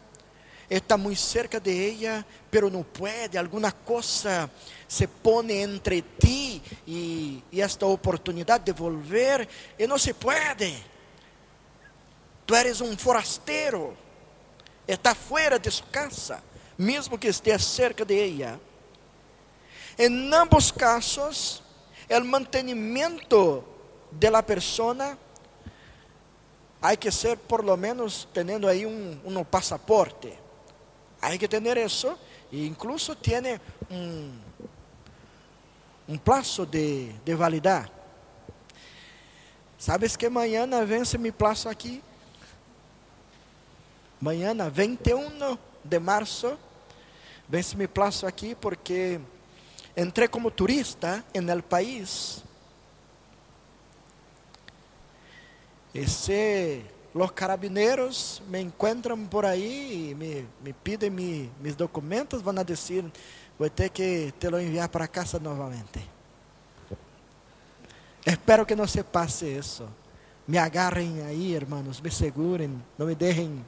está 0.70 0.98
muito 0.98 1.20
cerca 1.20 1.60
de 1.60 2.04
ela, 2.04 2.26
pero 2.50 2.70
não 2.70 2.84
pode, 2.84 3.38
alguma 3.38 3.72
coisa 3.72 4.50
se 4.88 5.08
põe 5.08 5.52
entre 5.52 6.02
ti 6.02 6.62
e, 6.88 7.44
esta 7.54 7.86
oportunidade 7.86 8.66
de 8.66 8.72
volver, 8.72 9.48
e 9.78 9.88
não 9.88 9.98
se 9.98 10.14
pode. 10.14 10.76
Tu 12.46 12.56
eres 12.56 12.82
um 12.82 12.98
forasteiro, 12.98 13.98
está 14.88 15.16
fora 15.16 15.58
de 15.60 15.70
sua 15.72 15.86
casa, 15.88 16.44
mesmo 16.78 17.18
que 17.18 17.28
esteja 17.28 17.60
cerca 17.60 18.06
de 18.06 18.42
ela. 18.42 18.60
Em 19.98 20.34
ambos 20.34 20.72
casos, 20.72 21.64
o 22.10 22.24
mantenimento 22.24 23.64
de 24.12 24.30
la 24.30 24.46
persona 24.46 25.18
hay 26.82 26.98
que 26.98 27.12
ser 27.12 27.38
por 27.38 27.64
lo 27.64 27.76
menos 27.76 28.28
teniendo 28.32 28.68
ahí 28.68 28.86
un, 28.86 29.20
un 29.24 29.46
pasaporte. 29.46 30.45
Hay 31.26 31.40
que 31.40 31.48
tener 31.48 31.76
eso 31.80 32.16
e 32.52 32.66
incluso 32.66 33.16
tiene 33.16 33.60
un, 33.90 34.40
un 36.08 36.20
plazo 36.20 36.68
de, 36.68 37.16
de 37.26 37.34
validar. 37.34 37.90
Sabes 39.76 40.16
que 40.16 40.28
amanhã 40.28 40.68
vence 40.86 41.18
mi 41.18 41.32
plazo 41.32 41.68
aqui? 41.68 42.00
Amanhã, 44.22 44.54
21 44.70 45.58
de 45.84 46.00
março, 46.00 46.60
vence 47.50 47.76
mi 47.76 47.88
plazo 47.88 48.28
aqui 48.28 48.54
porque 48.54 49.20
entrei 49.96 50.28
como 50.28 50.52
turista 50.52 51.26
en 51.34 51.50
el 51.50 51.64
país. 51.64 52.44
Esse 55.92 56.86
los 57.16 57.32
carabineros 57.32 58.44
me 58.50 58.60
encuentran 58.60 59.28
por 59.28 59.46
ahí 59.46 60.10
y 60.12 60.16
me, 60.16 60.46
me 60.62 60.74
piden 60.74 61.16
mi, 61.16 61.50
mis 61.62 61.78
documentos, 61.78 62.44
van 62.44 62.60
a 62.60 62.64
decir, 62.64 63.10
voy 63.58 63.70
a 63.70 63.74
tener 63.74 63.92
que 63.94 64.34
te 64.38 64.52
lo 64.52 64.60
enviar 64.60 64.92
para 64.92 65.08
casa 65.08 65.40
nuevamente. 65.40 66.02
Espero 68.26 68.68
que 68.68 68.76
no 68.76 68.86
se 68.86 69.02
pase 69.02 69.58
eso. 69.58 69.88
Me 70.46 70.60
agarren 70.60 71.26
ahí, 71.26 71.56
hermanos, 71.56 72.04
me 72.04 72.12
seguren, 72.12 72.84
no 72.98 73.06
me 73.06 73.16
dejen, 73.16 73.64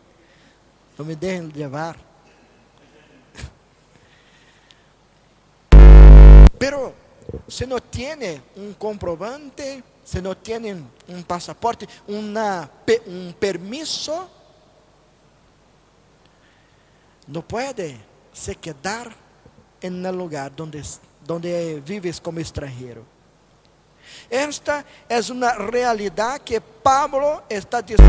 no 0.97 1.05
me 1.05 1.15
dejen 1.15 1.49
llevar. 1.53 1.95
Pero 6.59 6.93
si 7.47 7.65
no 7.65 7.79
tiene 7.79 8.41
un 8.57 8.73
comprobante, 8.73 9.81
se 10.07 10.21
no 10.21 10.37
tienen 10.37 10.89
un 11.09 11.23
pasaporte, 11.25 11.85
un 12.07 13.35
permiso, 13.37 14.29
no 17.27 17.41
puede 17.45 17.97
se 18.31 18.55
quedar 18.55 19.13
en 19.81 20.05
el 20.05 20.15
lugar 20.15 20.55
donde, 20.55 20.81
donde 21.25 21.83
vives 21.85 22.21
como 22.21 22.39
extranjero. 22.39 23.03
Esta 24.29 24.85
es 25.09 25.29
una 25.29 25.55
realidad 25.55 26.39
que 26.39 26.61
Pablo 26.61 27.43
está 27.49 27.81
diciendo. 27.81 28.05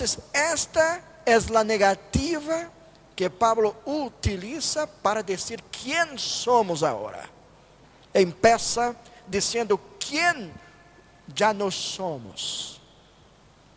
Então, 0.00 0.22
esta 0.32 1.02
é 1.26 1.34
a 1.34 1.64
negativa 1.64 2.72
que 3.14 3.28
Pablo 3.28 3.76
utiliza 3.84 4.86
para 4.86 5.22
dizer 5.22 5.60
quem 5.70 6.16
somos 6.16 6.82
agora. 6.82 7.28
Empeça 8.14 8.96
dizendo 9.28 9.78
quem 9.98 10.52
já 11.34 11.52
nós 11.52 11.74
somos. 11.74 12.80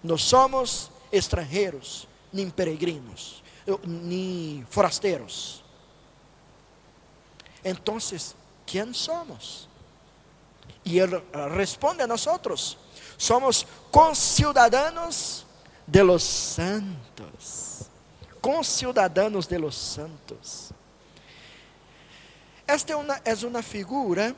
Não 0.01 0.17
somos 0.17 0.89
estrangeiros, 1.11 2.07
nem 2.31 2.49
peregrinos, 2.49 3.43
nem 3.83 4.65
forasteiros. 4.69 5.63
Então, 7.63 7.97
quem 8.65 8.93
somos? 8.93 9.67
E 10.83 10.99
ele 10.99 11.21
responde 11.55 12.01
a 12.03 12.07
nós 12.07 12.25
somos 13.17 13.65
conciudadanos 13.91 15.44
de 15.85 16.03
los 16.03 16.23
santos. 16.23 17.89
Conciudadanos 18.41 19.47
de 19.47 19.59
los 19.59 19.75
santos. 19.75 20.71
Esta 22.67 22.93
é 22.93 22.95
uma, 22.95 23.19
é 23.23 23.33
uma 23.45 23.61
figura 23.61 24.35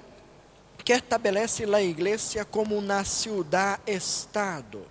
que 0.84 0.94
estabelece 0.94 1.64
a 1.64 1.82
igreja 1.82 2.46
como 2.46 2.78
uma 2.78 3.04
ciudad-estado. 3.04 4.86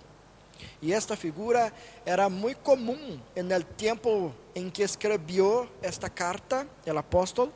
E 0.81 0.93
esta 0.93 1.15
figura 1.15 1.73
era 2.05 2.29
muito 2.29 2.59
comum 2.59 3.19
no 3.35 3.63
tempo 3.63 4.33
em 4.53 4.69
que 4.69 4.83
escreveu 4.83 5.67
esta 5.81 6.09
carta, 6.09 6.67
o 6.85 6.97
apóstolo. 6.97 7.51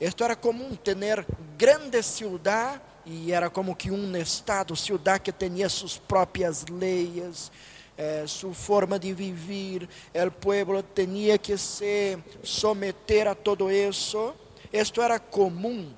Esto 0.00 0.22
era 0.22 0.36
comum, 0.36 0.76
ter 0.76 1.26
grandes 1.56 2.06
ciudades 2.06 2.80
e 3.04 3.32
era 3.32 3.48
como 3.50 3.74
que 3.74 3.90
um 3.90 4.16
estado, 4.16 4.76
ciudad 4.76 5.18
que 5.18 5.32
tinha 5.32 5.68
suas 5.68 5.96
próprias 5.96 6.64
leis, 6.68 7.50
eh, 7.98 8.24
sua 8.28 8.54
forma 8.54 8.98
de 8.98 9.12
viver, 9.12 9.88
o 10.14 10.30
povo 10.30 10.80
tinha 10.94 11.36
que 11.36 11.58
se 11.58 12.16
someter 12.44 13.26
a 13.26 13.34
todo 13.34 13.70
isso. 13.70 14.32
Isto 14.72 15.02
era 15.02 15.18
comum, 15.18 15.92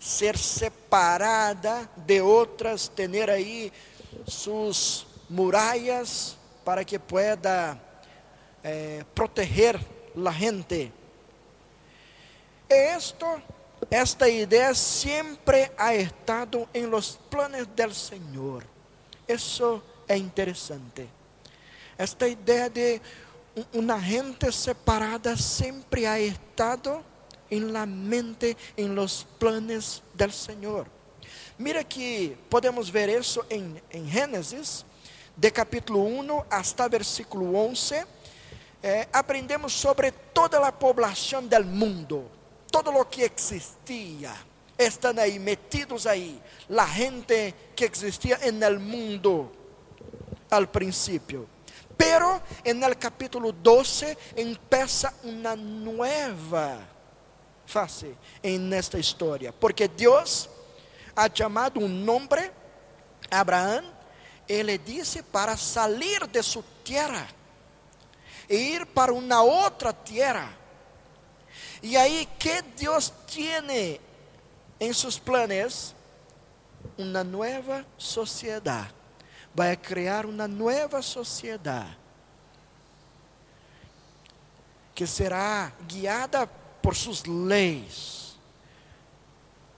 ser 0.00 0.38
separada 0.38 1.90
de 1.94 2.22
outras, 2.22 2.88
ter 2.88 3.28
aí 3.28 3.70
suas 4.26 5.06
muralhas 5.28 6.38
para 6.64 6.84
que 6.84 6.98
pueda 6.98 7.78
eh, 8.64 9.04
proteger 9.14 9.78
la 10.14 10.32
gente. 10.32 10.90
Esto 12.68 13.42
esta 13.90 14.28
ideia 14.28 14.74
sempre 14.74 15.70
ha 15.76 15.94
estado 15.94 16.66
em 16.72 16.86
los 16.86 17.18
planos 17.30 17.68
del 17.76 17.94
Senhor. 17.94 18.64
Isso 19.28 19.82
é 20.08 20.16
interessante. 20.16 21.15
Esta 21.98 22.28
ideia 22.28 22.68
de 22.68 23.00
uma 23.72 23.98
gente 23.98 24.50
separada 24.52 25.36
sempre 25.36 26.06
ha 26.06 26.18
estado 26.20 27.02
em 27.50 27.60
la 27.60 27.86
mente, 27.86 28.56
em 28.76 28.88
los 28.88 29.26
planos 29.38 30.02
del 30.14 30.32
Senhor. 30.32 30.86
Mira 31.58 31.82
que 31.82 32.36
podemos 32.50 32.90
ver 32.90 33.08
isso 33.08 33.44
em, 33.48 33.82
em 33.90 34.06
Gênesis, 34.08 34.84
de 35.36 35.50
capítulo 35.50 36.04
1 36.04 36.44
hasta 36.50 36.88
versículo 36.88 37.54
11. 37.56 38.04
Eh, 38.82 39.08
aprendemos 39.12 39.72
sobre 39.72 40.12
toda 40.12 40.58
a 40.66 40.70
população 40.70 41.46
del 41.46 41.64
mundo 41.64 42.36
todo 42.76 42.92
lo 42.92 43.08
que 43.08 43.24
existía, 43.24 44.34
están 44.76 45.18
ahí 45.18 45.38
metidos 45.38 46.06
ahí. 46.06 46.38
La 46.68 46.86
gente 46.86 47.54
que 47.74 47.86
existía 47.86 48.38
en 48.42 48.62
el 48.62 48.78
mundo 48.78 49.50
al 50.50 50.68
principio. 50.70 51.46
Pero 51.96 52.40
en 52.62 52.82
el 52.82 52.98
capítulo 52.98 53.52
12 53.52 54.16
empieza 54.36 55.12
una 55.22 55.56
nueva 55.56 56.78
fase 57.64 58.14
en 58.42 58.72
esta 58.72 58.98
historia. 58.98 59.52
Porque 59.52 59.88
Dios 59.88 60.48
ha 61.14 61.26
llamado 61.28 61.80
un 61.80 62.08
hombre, 62.08 62.52
Abraham, 63.30 63.84
y 64.46 64.62
le 64.62 64.78
dice 64.78 65.22
para 65.22 65.56
salir 65.56 66.28
de 66.28 66.42
su 66.42 66.62
tierra 66.82 67.26
e 68.48 68.56
ir 68.56 68.86
para 68.86 69.12
una 69.12 69.42
otra 69.42 69.92
tierra 69.92 70.48
e 71.82 71.96
aí, 71.96 72.28
que 72.38 72.62
Deus 72.76 73.12
tiene 73.26 74.00
em 74.80 74.92
seus 74.92 75.18
planos? 75.18 75.94
Uma 76.96 77.22
nova 77.22 77.84
sociedade. 77.98 78.94
Vai 79.56 79.74
criar 79.74 80.26
uma 80.26 80.46
nova 80.46 81.00
sociedade 81.00 81.96
que 84.94 85.06
será 85.06 85.72
guiada 85.88 86.46
por 86.82 86.94
suas 86.94 87.24
leis, 87.24 88.36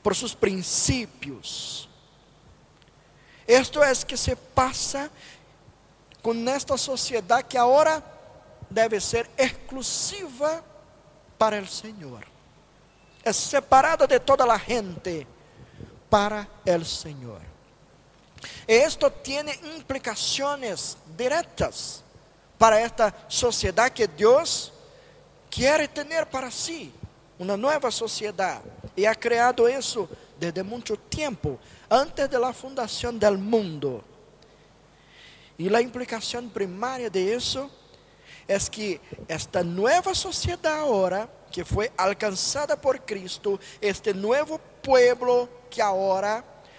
por 0.03 0.17
seus 0.17 0.35
princípios. 0.35 1.88
Isto 3.47 3.81
é 3.81 3.95
que 3.95 4.17
se 4.17 4.35
passa 4.35 5.11
com 6.23 6.35
esta 6.49 6.77
sociedade 6.77 7.47
que 7.49 7.57
agora 7.57 8.03
deve 8.69 9.01
ser 9.01 9.31
exclusiva 9.38 10.64
para 11.38 11.61
o 11.61 11.67
Senhor. 11.69 12.27
É 13.25 13.33
separada 13.33 14.09
de 14.09 14.19
toda 14.19 14.45
a 14.45 14.59
gente 14.59 15.25
para 16.11 16.49
o 16.67 16.85
Senhor. 16.85 17.48
Esto 18.66 19.11
tiene 19.22 19.59
implicaciones 19.77 20.96
directas 21.16 22.03
para 22.59 22.81
esta 22.81 23.14
sociedade 23.29 23.94
que 23.94 24.07
Deus 24.07 24.72
quer 25.51 25.88
ter 25.88 26.27
para 26.27 26.51
si, 26.51 26.92
uma 27.38 27.57
nova 27.57 27.90
sociedade. 27.90 28.64
E 28.96 29.07
ha 29.07 29.14
criado 29.14 29.68
isso 29.68 30.09
desde 30.38 30.62
muito 30.62 30.96
tempo, 30.96 31.59
antes 31.90 32.29
da 32.29 32.53
fundação 32.53 33.16
do 33.16 33.38
mundo. 33.38 34.05
E 35.59 35.74
a 35.74 35.83
implicação 35.83 36.48
primária 36.48 37.11
de 37.11 37.20
isso 37.20 37.70
é 38.46 38.59
que 38.59 39.01
esta 39.27 39.62
nova 39.64 40.14
sociedade 40.14 40.81
agora, 40.81 41.29
que 41.51 41.64
foi 41.64 41.90
alcançada 41.96 42.77
por 42.77 42.98
Cristo, 43.01 43.59
este 43.81 44.12
novo 44.12 44.59
pueblo 44.83 45.48
que 45.68 45.81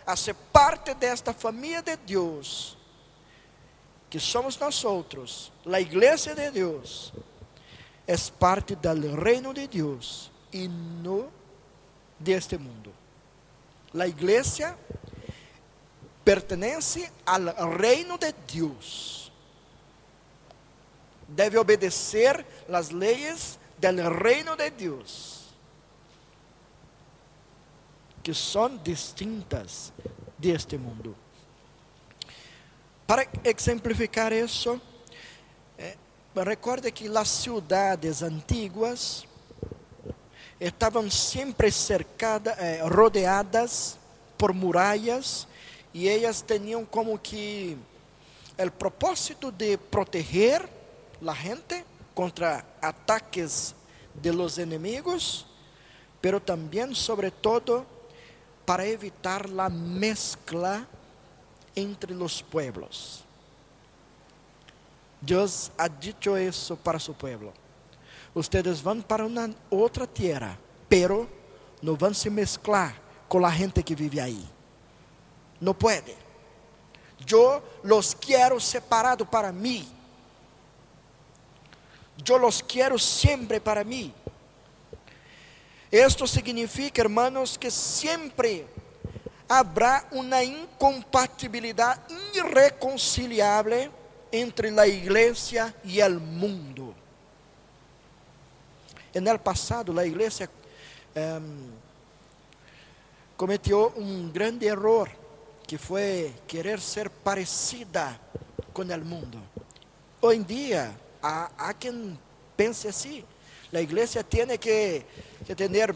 agora 0.10 0.14
hace 0.14 0.34
parte 0.34 0.94
desta 0.96 1.34
família 1.34 1.82
de 1.82 1.96
Deus, 1.98 2.78
que 4.10 4.20
somos 4.20 4.58
nós 4.58 4.84
outros, 4.84 5.52
a 5.72 5.80
igreja 5.80 6.34
de 6.34 6.50
Deus, 6.52 7.14
é 8.08 8.16
parte 8.40 8.76
do 8.76 9.16
reino 9.16 9.54
de 9.54 9.68
Deus 9.68 10.32
e 10.52 10.68
não 10.68 11.30
deste 12.20 12.58
mundo. 12.58 12.92
A 13.98 14.08
igreja 14.08 14.76
pertence 16.26 17.12
ao 17.26 17.70
reino 17.78 18.18
de 18.18 18.34
Deus. 18.52 19.32
Deve 21.28 21.58
obedecer 21.60 22.44
as 22.72 22.90
leis 22.90 23.60
do 23.78 24.24
reino 24.24 24.56
de 24.56 24.70
Deus, 24.72 25.39
que 28.30 28.34
são 28.36 28.78
distintas 28.78 29.92
deste 30.38 30.78
mundo. 30.78 31.16
Para 33.08 33.28
exemplificar 33.44 34.32
isso, 34.32 34.80
eh, 35.80 35.98
recorde 36.36 36.92
que 36.92 37.08
as 37.08 37.28
cidades 37.28 38.22
antiguas 38.22 39.26
estavam 40.60 41.10
sempre 41.10 41.72
cercadas, 41.72 42.56
eh, 42.60 42.84
rodeadas 42.84 43.98
por 44.38 44.54
muralhas 44.54 45.48
e 45.92 46.08
elas 46.08 46.44
tinham 46.44 46.86
como 46.86 47.18
que 47.18 47.76
o 48.60 48.70
propósito 48.70 49.52
de 49.52 49.76
proteger 49.76 50.70
a 51.26 51.34
gente 51.34 51.84
contra 52.14 52.64
ataques 52.80 53.74
de 54.14 54.32
los 54.32 54.60
enemigos, 54.60 55.48
pero 56.22 56.40
também, 56.40 56.94
sobretudo, 56.94 57.98
para 58.70 58.88
evitar 58.88 59.48
a 59.58 59.68
mezcla 59.68 60.88
entre 61.76 62.14
os 62.14 62.40
pueblos. 62.40 63.24
Deus 65.20 65.72
ha 65.76 65.88
dicho 65.88 66.38
isso 66.38 66.78
para 66.78 67.00
su 67.00 67.16
pueblo. 67.16 67.52
Ustedes 68.36 68.80
vão 68.80 69.02
para 69.02 69.26
uma 69.26 69.50
outra 69.72 70.06
terra, 70.06 70.56
pero 70.88 71.28
não 71.82 71.96
vão 71.96 72.14
se 72.14 72.30
mezclar 72.30 72.96
com 73.28 73.44
a 73.44 73.50
gente 73.50 73.82
que 73.82 73.96
vive 73.96 74.20
aí. 74.20 74.48
Não 75.60 75.74
pode. 75.74 76.16
Eu 77.28 77.64
los 77.84 78.14
quero 78.14 78.60
separado 78.60 79.26
para 79.26 79.52
mim. 79.52 79.92
Eu 82.24 82.38
los 82.38 82.62
quero 82.62 83.00
sempre 83.00 83.60
para 83.60 83.84
mim. 83.84 84.14
Esto 85.92 86.28
significa, 86.28 87.02
hermanos, 87.02 87.58
que 87.58 87.72
sempre 87.72 88.68
habrá 89.48 90.06
uma 90.12 90.44
incompatibilidade 90.44 92.02
irreconciliável 92.36 93.92
entre 94.32 94.70
a 94.80 94.88
igreja 94.88 95.74
e 95.84 96.02
o 96.04 96.20
mundo. 96.20 96.96
En 99.14 99.28
el 99.28 99.40
passado, 99.40 99.98
a 99.98 100.06
igreja 100.06 100.48
um, 101.16 101.72
cometeu 103.36 103.92
um 103.98 104.30
grande 104.30 104.68
erro 104.68 105.08
que 105.66 105.80
foi 105.80 106.34
querer 106.48 106.80
ser 106.80 107.10
parecida 107.10 108.20
com 108.72 108.84
o 108.84 109.06
mundo. 109.06 109.42
Hoje 110.22 110.40
em 110.40 110.44
dia, 110.44 110.96
há, 111.24 111.50
há 111.58 111.74
quem 111.74 112.20
pense 112.56 112.88
assim: 112.88 113.26
a 113.74 113.82
igreja 113.82 114.24
tem 114.24 114.58
que, 114.58 115.06
que 115.46 115.56
ter 115.56 115.96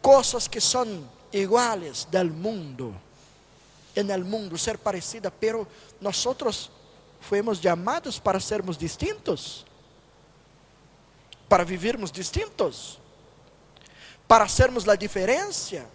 coisas 0.00 0.48
que 0.48 0.60
são 0.60 1.08
iguais 1.32 2.06
do 2.10 2.24
mundo, 2.26 2.94
en 3.96 4.10
el 4.10 4.24
mundo, 4.24 4.56
ser 4.56 4.78
parecida, 4.78 5.30
pero 5.30 5.66
nós 6.00 6.24
fomos 7.20 7.58
chamados 7.60 8.18
para 8.18 8.38
sermos 8.40 8.78
distintos, 8.78 9.66
para 11.48 11.64
vivermos 11.64 12.12
distintos, 12.12 12.98
para 14.26 14.48
sermos 14.48 14.88
a 14.88 14.94
diferença 14.94 15.86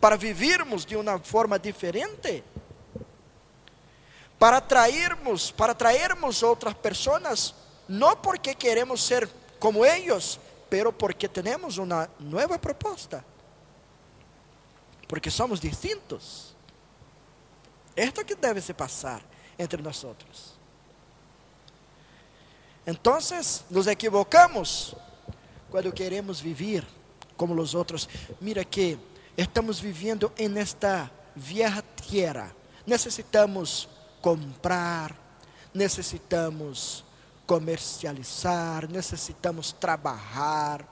para 0.00 0.16
vivermos 0.16 0.84
de 0.84 0.96
uma 0.96 1.18
forma 1.18 1.58
diferente, 1.58 2.44
para 4.38 4.58
atrairmos, 4.58 5.50
para 5.50 5.72
atrairmos 5.72 6.42
outras 6.42 6.74
pessoas, 6.74 7.54
não 7.88 8.16
porque 8.16 8.54
queremos 8.54 9.04
ser 9.04 9.28
como 9.58 9.84
eles, 9.84 10.38
pero 10.68 10.92
porque 10.92 11.28
temos 11.28 11.78
uma 11.78 12.08
nova 12.18 12.58
proposta, 12.58 13.24
porque 15.06 15.30
somos 15.30 15.60
distintos. 15.60 16.54
Esto 17.96 18.24
que 18.24 18.34
deve 18.34 18.60
se 18.60 18.72
passar 18.72 19.20
entre 19.58 19.82
nós. 19.82 20.06
Então, 22.86 23.18
nos 23.70 23.86
equivocamos 23.86 24.94
quando 25.70 25.92
queremos 25.92 26.40
viver 26.40 26.86
como 27.36 27.54
os 27.60 27.74
outros. 27.74 28.08
Mira 28.40 28.64
que 28.64 28.98
estamos 29.36 29.80
vivendo 29.80 30.32
em 30.36 30.56
esta 30.58 31.10
vieja 31.34 31.82
tierra. 32.08 32.54
Necessitamos 32.86 33.88
comprar, 34.20 35.14
necessitamos 35.74 37.04
comercializar, 37.48 38.90
necessitamos 38.90 39.74
trabalhar. 39.80 40.86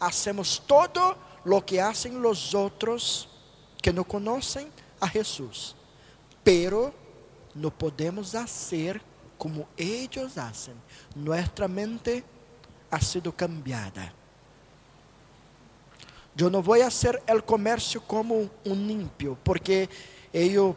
Hacemos 0.00 0.60
todo 0.66 1.16
lo 1.44 1.64
que 1.64 1.80
hacen 1.80 2.20
los 2.20 2.54
otros 2.56 3.28
que 3.80 3.92
não 3.92 4.02
conhecem 4.02 4.68
a 5.00 5.06
Jesus. 5.06 5.76
Pero 6.42 6.92
não 7.54 7.70
podemos 7.70 8.34
hacer 8.34 9.00
como 9.38 9.68
eles 9.76 10.36
hacen. 10.36 10.74
Nuestra 11.14 11.68
mente 11.68 12.24
ha 12.90 13.00
sido 13.00 13.32
cambiada. 13.32 14.12
Eu 16.36 16.50
não 16.50 16.62
vou 16.62 16.76
fazer 16.82 17.22
o 17.28 17.42
comércio 17.42 18.00
como 18.00 18.50
um 18.66 18.90
ímpio, 18.90 19.38
porque 19.44 19.88
eu 20.34 20.76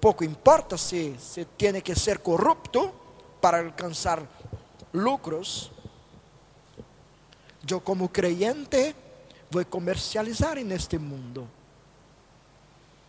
pouco 0.00 0.22
importa 0.22 0.76
se, 0.76 1.16
se 1.18 1.44
tem 1.44 1.80
que 1.80 1.94
ser 1.96 2.18
corrupto 2.18 3.05
para 3.46 3.60
alcançar 3.60 4.26
lucros. 4.92 5.70
Eu, 7.70 7.80
como 7.80 8.08
creyente, 8.08 8.92
vou 9.48 9.64
comercializar 9.64 10.56
neste 10.64 10.98
mundo, 10.98 11.48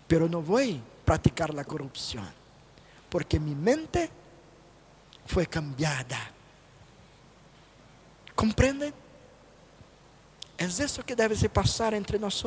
pero 0.08 0.30
não 0.30 0.44
vou 0.44 0.60
praticar 1.04 1.50
a 1.58 1.64
corrupção, 1.64 2.24
porque 3.10 3.40
minha 3.40 3.56
mente 3.56 4.12
foi 5.26 5.48
cambiada. 5.48 6.20
Compreendem? 8.36 8.94
É 10.56 10.66
isso 10.66 11.04
que 11.04 11.16
deve 11.16 11.36
se 11.36 11.50
passar 11.50 11.94
entre 11.94 12.20
nós. 12.20 12.44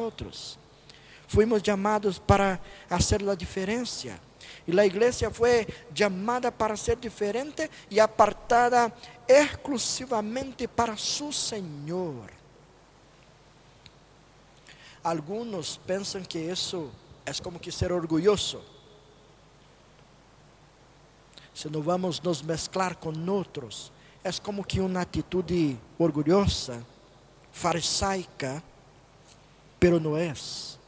Fuimos 1.26 1.60
chamados 1.60 2.20
para 2.20 2.60
fazer 2.88 3.28
a 3.28 3.34
diferença. 3.34 4.29
E 4.66 4.78
a 4.78 4.86
igreja 4.86 5.30
foi 5.30 5.66
chamada 5.94 6.52
para 6.52 6.76
ser 6.76 6.96
diferente 6.96 7.70
e 7.90 7.98
apartada 7.98 8.92
exclusivamente 9.26 10.68
para 10.68 10.96
su 10.96 11.32
Senhor. 11.32 12.30
Alguns 15.02 15.78
pensam 15.78 16.22
que 16.22 16.38
isso 16.38 16.90
é 17.24 17.32
como 17.42 17.58
que 17.58 17.72
ser 17.72 17.90
orgulhoso. 17.90 18.62
Se 21.54 21.68
não 21.68 21.82
vamos 21.82 22.20
nos 22.20 22.42
mesclar 22.42 22.96
com 22.96 23.12
outros, 23.30 23.90
é 24.22 24.30
como 24.32 24.64
que 24.64 24.80
uma 24.80 25.00
atitude 25.00 25.78
orgulhosa 25.98 26.84
farisaica, 27.52 28.62
pero 29.78 29.98
no 29.98 30.16
es. 30.16 30.78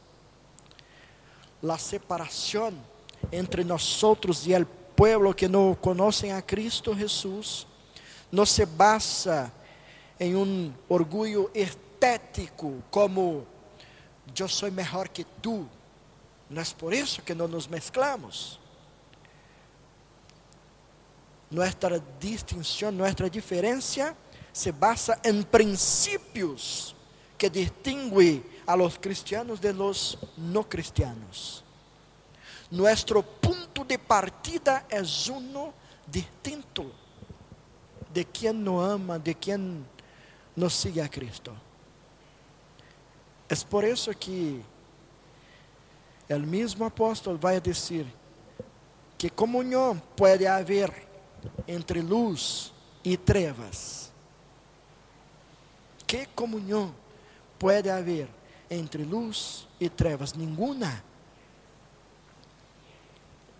La 1.61 1.77
separación 1.77 2.75
entre 3.31 3.63
nosotros 3.63 4.45
y 4.47 4.53
el 4.53 4.65
pueblo 4.65 5.35
que 5.35 5.49
no 5.49 5.77
conocen 5.81 6.31
a 6.31 6.41
Cristo 6.41 6.95
Jesús 6.95 7.67
no 8.31 8.45
se 8.45 8.65
basa 8.65 9.51
en 10.19 10.35
un 10.35 10.75
orgullo 10.89 11.51
estético 11.53 12.73
como 12.89 13.43
yo 14.33 14.47
soy 14.47 14.71
mejor 14.71 15.09
que 15.09 15.25
tú. 15.41 15.67
No 16.49 16.61
es 16.61 16.73
por 16.73 16.93
eso 16.93 17.23
que 17.23 17.35
no 17.35 17.47
nos 17.47 17.69
mezclamos. 17.69 18.59
nuestra 21.53 22.01
distinción, 22.19 22.97
nuestra 22.97 23.29
diferencia 23.29 24.15
se 24.51 24.71
basa 24.71 25.19
en 25.23 25.43
principios 25.43 26.95
que 27.37 27.49
distinguen 27.49 28.43
a 28.65 28.75
los 28.75 28.97
cristianos 28.97 29.61
de 29.61 29.73
los 29.73 30.17
no 30.35 30.67
cristianos. 30.67 31.63
Nuestro 32.73 33.21
punto 33.21 33.85
de 33.85 33.99
partida 33.99 34.87
es 34.89 35.29
uno 35.29 35.71
distinto 36.11 36.91
de 38.11 38.25
quien 38.25 38.63
no 38.63 38.83
ama, 38.83 39.19
de 39.19 39.35
quien 39.35 39.85
no 40.55 40.67
sigue 40.71 40.99
a 40.99 41.07
Cristo. 41.07 41.53
Es 43.47 43.63
por 43.63 43.85
eso 43.85 44.11
que 44.19 44.59
el 46.27 46.47
mismo 46.47 46.87
apóstol 46.87 47.39
va 47.45 47.51
a 47.51 47.59
decir 47.59 48.07
que 49.19 49.29
comunión 49.29 50.01
puede 50.15 50.47
haber 50.47 50.91
entre 51.67 52.01
luz 52.01 52.73
y 53.03 53.15
trevas. 53.17 54.09
¿Qué 56.07 56.27
comunión 56.33 56.91
puede 57.59 57.91
haber 57.91 58.27
entre 58.67 59.05
luz 59.05 59.67
y 59.77 59.89
trevas? 59.89 60.35
Ninguna. 60.35 61.03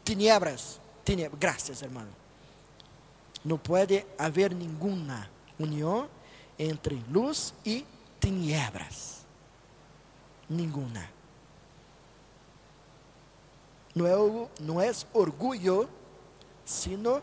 Tinieblas, 0.04 0.80
tinieblas. 1.04 1.40
Gracias, 1.40 1.82
hermano. 1.82 2.10
No 3.44 3.58
puede 3.58 4.06
haber 4.18 4.56
ninguna 4.56 5.30
unión 5.60 6.08
entre 6.58 7.02
luz 7.12 7.54
y 7.64 7.86
tinieblas. 8.20 9.24
Ninguna. 10.50 11.10
No 13.96 14.08
es, 14.08 14.62
no 14.62 14.82
es 14.82 15.08
orgullo, 15.14 15.88
sino 16.66 17.22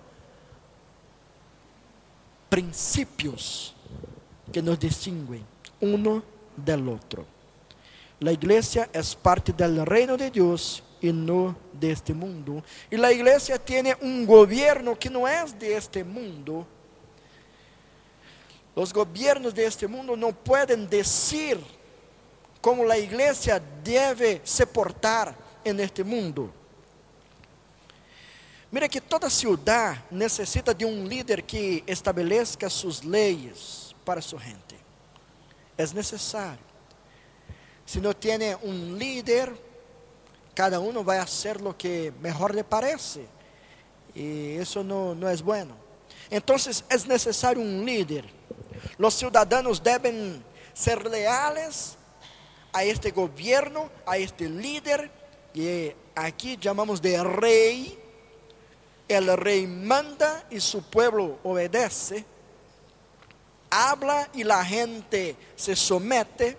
principios 2.49 3.75
que 4.53 4.63
nos 4.63 4.79
distinguen 4.79 5.45
uno 5.81 6.23
del 6.57 6.89
otro. 6.89 7.25
La 8.19 8.33
iglesia 8.33 8.91
es 8.93 9.15
parte 9.15 9.53
del 9.53 9.87
reino 9.87 10.17
de 10.17 10.31
Dios 10.31 10.83
y 11.01 11.13
no 11.13 11.57
de 11.73 11.93
este 11.93 12.13
mundo. 12.13 12.63
Y 12.91 12.97
la 12.97 13.13
iglesia 13.13 13.59
tiene 13.59 13.97
un 14.01 14.27
gobierno 14.27 14.99
que 14.99 15.11
no 15.11 15.27
es 15.27 15.59
de 15.59 15.77
este 15.77 16.05
mundo. 16.05 16.67
Los 18.77 18.93
gobiernos 18.93 19.55
de 19.55 19.67
este 19.67 19.87
mundo 19.87 20.17
no 20.17 20.33
pueden 20.33 20.89
decir 20.89 21.59
cómo 22.61 22.85
la 22.85 22.99
iglesia 22.99 23.61
debe 23.83 24.41
se 24.45 24.67
portar 24.67 25.35
en 25.65 25.81
este 25.81 26.05
mundo. 26.05 26.53
Mira 28.71 28.89
que 28.89 29.01
toda 29.01 29.29
ciudad 29.29 30.05
necesita 30.11 30.73
de 30.73 30.85
un 30.85 31.09
líder 31.09 31.43
que 31.43 31.83
estabelezca 31.87 32.71
sus 32.71 33.05
leyes 33.05 33.95
para 34.05 34.23
su 34.23 34.39
gente. 34.39 34.77
Es 35.77 35.93
necesario. 35.93 36.71
Si 37.85 38.01
no 38.01 38.15
tiene 38.15 38.55
un 38.63 38.97
líder, 38.97 39.70
cada 40.61 40.79
uno 40.79 41.03
va 41.03 41.21
a 41.21 41.23
hacer 41.23 41.59
lo 41.59 41.75
que 41.75 42.13
mejor 42.21 42.55
le 42.55 42.65
parece. 42.65 43.27
Y 44.15 44.57
eso 44.57 44.85
no, 44.85 45.15
no 45.15 45.31
es 45.31 45.41
bueno. 45.41 45.75
Entonces 46.29 46.85
es 46.91 47.07
necesario 47.07 47.63
un 47.63 47.83
líder. 47.83 48.27
Los 48.99 49.15
ciudadanos 49.15 49.83
deben 49.83 50.45
ser 50.75 51.07
leales 51.07 51.97
a 52.75 52.85
este 52.85 53.11
gobierno, 53.11 53.89
a 54.05 54.19
este 54.19 54.51
líder, 54.51 55.11
que 55.55 55.97
aquí 56.15 56.59
llamamos 56.61 57.01
de 57.01 57.25
rey. 57.25 57.99
El 59.09 59.35
rey 59.39 59.67
manda 59.67 60.45
y 60.51 60.61
su 60.61 60.83
pueblo 60.83 61.39
obedece. 61.43 62.23
Habla 63.71 64.29
y 64.35 64.45
la 64.45 64.63
gente 64.63 65.37
se 65.57 65.75
somete. 65.75 66.59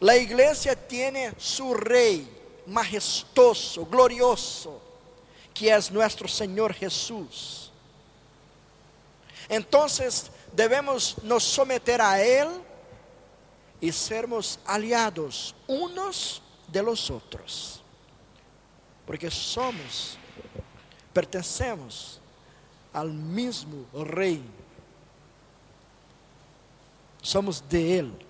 La 0.00 0.16
iglesia 0.16 0.76
tiene 0.76 1.32
su 1.36 1.74
rey 1.74 2.28
majestuoso, 2.66 3.84
glorioso, 3.86 4.80
que 5.52 5.74
es 5.74 5.90
nuestro 5.90 6.28
Señor 6.28 6.72
Jesús. 6.72 7.72
Entonces 9.48 10.30
debemos 10.52 11.16
nos 11.22 11.42
someter 11.42 12.00
a 12.00 12.22
Él 12.22 12.48
y 13.80 13.90
sermos 13.90 14.58
aliados 14.64 15.54
unos 15.66 16.42
de 16.68 16.82
los 16.82 17.10
otros. 17.10 17.82
Porque 19.06 19.30
somos, 19.30 20.16
pertenecemos 21.12 22.20
al 22.92 23.10
mismo 23.10 23.86
rey. 24.04 24.42
Somos 27.22 27.66
de 27.68 27.98
Él. 27.98 28.27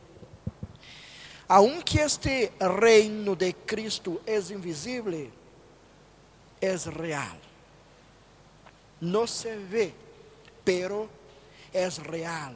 Aunque 1.48 2.02
este 2.02 2.52
reino 2.60 3.34
de 3.34 3.54
Cristo 3.54 4.20
es 4.26 4.50
invisible, 4.50 5.30
es 6.60 6.86
real. 6.86 7.38
No 9.00 9.26
se 9.26 9.56
ve, 9.56 9.94
pero 10.62 11.08
es 11.72 11.98
real 12.04 12.54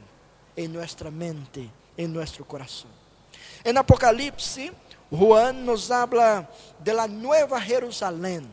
en 0.55 0.71
nuestra 0.71 1.09
mente, 1.09 1.67
en 1.97 2.13
nuestro 2.13 2.45
corazón. 2.45 2.91
En 3.63 3.77
Apocalipsis, 3.77 4.71
Juan 5.09 5.65
nos 5.65 5.89
habla 5.89 6.47
de 6.83 6.93
la 6.93 7.07
nueva 7.07 7.59
Jerusalén. 7.59 8.47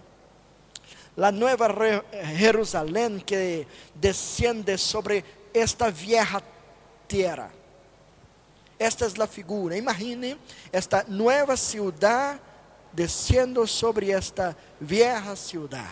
La 1.16 1.30
nueva 1.30 2.02
Jerusalén 2.36 3.20
que 3.20 3.66
desciende 3.94 4.78
sobre 4.78 5.22
esta 5.52 5.90
vieja 5.90 6.40
tierra. 7.06 7.50
Esta 8.80 9.04
es 9.04 9.18
la 9.18 9.26
figura. 9.26 9.76
Imagine 9.76 10.38
esta 10.72 11.04
nueva 11.06 11.54
ciudad 11.54 12.40
desciendo 12.90 13.66
sobre 13.66 14.10
esta 14.10 14.56
vieja 14.80 15.36
ciudad. 15.36 15.90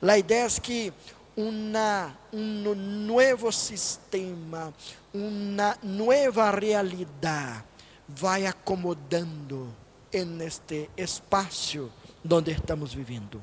La 0.00 0.18
idea 0.18 0.46
es 0.46 0.58
que 0.58 0.92
un 1.36 3.06
nuevo 3.06 3.52
sistema, 3.52 4.72
una 5.12 5.78
nueva 5.80 6.50
realidad 6.50 7.64
vai 8.20 8.44
acomodando 8.44 9.68
en 10.10 10.40
este 10.40 10.90
espacio 10.96 11.88
donde 12.20 12.50
estamos 12.50 12.96
viviendo. 12.96 13.40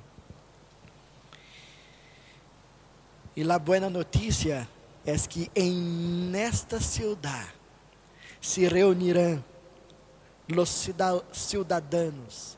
Y 3.34 3.45
la 3.45 3.57
buena 3.57 3.89
noticia 3.89 4.67
es 5.06 5.28
que 5.28 5.49
en 5.56 6.34
esta 6.36 6.80
ciudad 6.80 7.47
se 8.39 8.70
reunirán 8.70 9.43
los 10.47 10.89
ciudadanos 11.32 12.58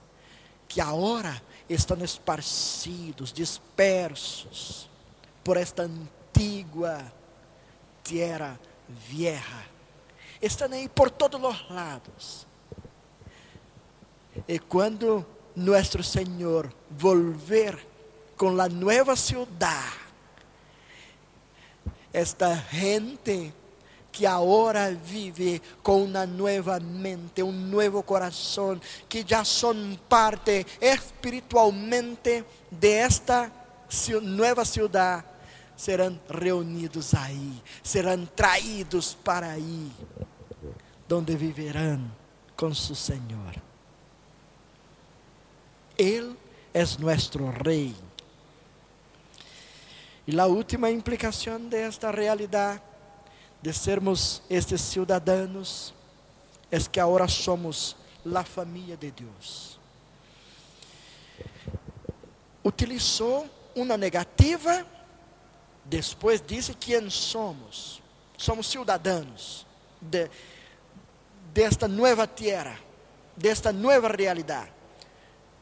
que 0.67 0.81
ahora 0.81 1.41
estão 1.69 2.01
esparcidos, 2.03 3.33
dispersos 3.33 4.89
por 5.43 5.57
esta 5.57 5.83
antigua 5.83 6.99
tierra 8.03 8.59
vieja. 9.09 9.65
Estão 10.41 10.71
aí 10.71 10.89
por 10.89 11.09
todos 11.09 11.41
os 11.41 11.69
lados. 11.69 12.47
E 14.47 14.59
quando 14.59 15.25
nosso 15.55 16.03
Senhor 16.03 16.73
volver 16.89 17.87
com 18.35 18.59
a 18.59 18.67
nova 18.67 19.15
cidade, 19.15 20.02
esta 22.13 22.55
gente 22.71 23.51
que 24.11 24.27
agora 24.27 24.93
vive 24.93 25.59
com 25.81 26.03
uma 26.03 26.25
nova 26.27 26.79
mente, 26.79 27.41
um 27.41 27.51
novo 27.51 28.03
coração, 28.03 28.79
que 29.09 29.25
já 29.27 29.43
são 29.43 29.75
parte 30.07 30.65
espiritualmente 30.79 32.45
de 32.71 32.91
esta 32.91 33.51
cidade, 33.89 35.23
serão 35.75 36.19
reunidos 36.29 37.15
aí, 37.15 37.61
serão 37.83 38.23
traídos 38.27 39.15
para 39.15 39.47
aí, 39.47 39.91
onde 41.11 41.35
viverão 41.35 42.11
com 42.55 42.73
seu 42.73 42.95
Senhor. 42.95 43.55
Ele 45.97 46.35
é 46.73 46.81
nosso 46.99 47.49
Rei. 47.63 47.95
E 50.25 50.39
a 50.39 50.45
última 50.45 50.89
implicação 50.89 51.59
desta 51.59 52.09
realidade 52.09 52.81
de 53.61 53.73
sermos 53.73 54.41
estes 54.49 54.81
cidadãos 54.81 55.93
é 56.71 56.79
que 56.79 56.99
agora 56.99 57.27
somos 57.27 57.95
a 58.33 58.43
família 58.43 58.95
de 58.95 59.11
Deus. 59.11 59.79
Utilizou 62.63 63.49
uma 63.75 63.97
negativa, 63.97 64.85
depois 65.83 66.41
disse 66.41 66.73
quem 66.73 67.09
somos. 67.09 68.01
Somos 68.37 68.67
cidadãos 68.67 69.65
de, 70.01 70.29
desta 71.53 71.87
nova 71.87 72.25
terra, 72.25 72.79
desta 73.35 73.73
nova 73.73 74.07
realidade. 74.07 74.71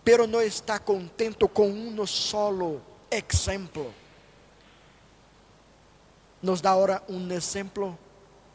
pero 0.03 0.25
não 0.25 0.41
está 0.41 0.79
contento 0.79 1.47
com 1.47 1.69
um 1.69 2.05
solo 2.07 2.81
exemplo. 3.09 3.93
Nos 6.41 6.59
dá 6.59 6.71
agora 6.71 7.03
um 7.07 7.31
exemplo 7.31 7.97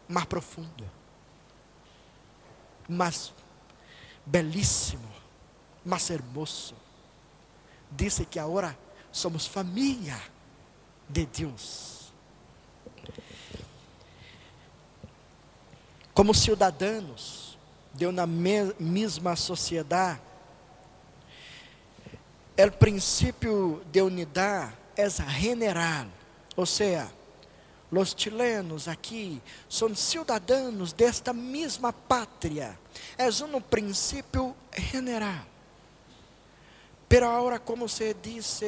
mais 0.09 0.26
profundo, 0.26 0.84
mais 2.89 3.32
belíssimo, 4.24 5.09
mais 5.84 6.11
hermoso. 6.11 6.74
Diz 7.91 8.20
que 8.28 8.39
agora 8.39 8.76
somos 9.12 9.47
família 9.47 10.20
de 11.09 11.26
Deus. 11.26 12.12
Como 16.12 16.34
cidadãos 16.34 17.57
de 17.95 18.07
uma 18.07 18.26
mesma 18.26 19.37
sociedade, 19.37 20.20
o 22.59 22.72
princípio 22.72 23.82
de 23.93 24.01
unidade 24.01 24.72
é 24.97 25.09
general, 25.11 26.07
ou 26.57 26.64
seja, 26.64 27.11
os 27.91 28.14
chilenos 28.16 28.89
aqui 28.89 29.41
são 29.68 29.95
cidadãos 29.95 30.93
desta 30.93 31.32
mesma 31.32 31.93
pátria. 31.93 32.78
É 33.16 33.28
um 33.45 33.61
princípio 33.61 34.57
general. 34.76 35.47
Pero 37.09 37.28
agora, 37.28 37.59
como 37.59 37.89
se 37.89 38.14
diz, 38.14 38.61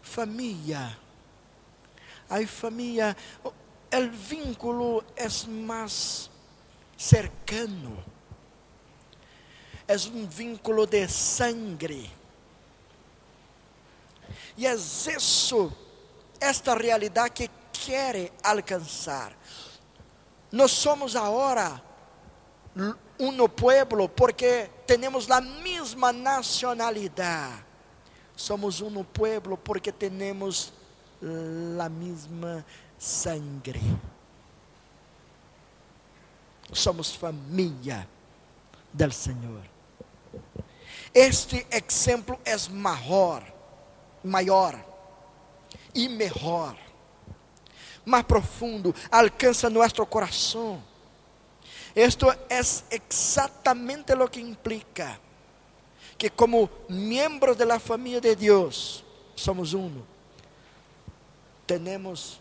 família. 0.00 0.98
A 2.28 2.46
família, 2.46 3.14
o 3.44 4.10
vínculo 4.10 5.04
é 5.14 5.28
mais 5.48 6.30
cercano. 6.96 8.02
É 9.86 9.94
um 10.08 10.26
vínculo 10.26 10.86
de 10.86 11.06
sangue. 11.08 12.10
E 14.56 14.66
é 14.66 14.74
isso, 14.74 15.72
esta 16.40 16.74
realidade 16.74 17.30
que 17.30 17.50
quer 17.84 18.32
alcançar. 18.42 19.32
Nós 20.50 20.72
somos 20.72 21.16
agora 21.16 21.82
um 23.18 23.48
pueblo 23.48 24.08
porque 24.08 24.70
temos 24.86 25.30
a 25.30 25.40
mesma 25.40 26.12
nacionalidade. 26.12 27.64
Somos 28.34 28.80
um 28.80 29.04
pueblo 29.04 29.56
porque 29.56 29.92
temos 29.92 30.72
a 31.78 31.88
mesma 31.88 32.64
sangre. 32.98 33.80
Somos 36.72 37.14
família 37.14 38.08
del 38.92 39.12
Senhor. 39.12 39.62
Este 41.14 41.66
exemplo 41.70 42.38
é 42.44 42.56
maior, 42.70 43.44
maior 44.24 44.82
e 45.94 46.08
melhor, 46.08 46.76
mais 48.04 48.24
profundo, 48.24 48.94
alcança 49.10 49.70
nosso 49.70 50.04
coração. 50.06 50.82
Esto 51.94 52.30
é 52.48 52.60
exatamente 52.90 54.12
o 54.12 54.28
que 54.28 54.40
implica 54.40 55.20
que 56.16 56.30
como 56.30 56.70
miembros 56.88 57.56
de 57.56 57.64
la 57.64 57.78
familia 57.78 58.20
de 58.20 58.34
Dios 58.34 59.04
somos 59.34 59.72
uno. 59.72 60.06
Tenemos 61.66 62.40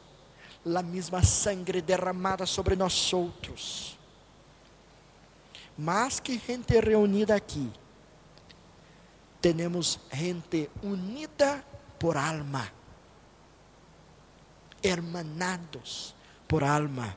la 0.64 0.82
misma 0.82 1.24
sangre 1.24 1.82
derramada 1.82 2.46
sobre 2.46 2.76
nosotros. 2.76 3.98
Más 5.78 6.22
que 6.22 6.38
gente 6.38 6.80
reunida 6.80 7.36
aquí, 7.36 7.72
tenemos 9.40 10.00
gente 10.12 10.70
unida 10.84 11.64
por 11.98 12.18
alma, 12.18 12.72
hermanados 14.84 16.16
por 16.48 16.64
alma. 16.64 17.16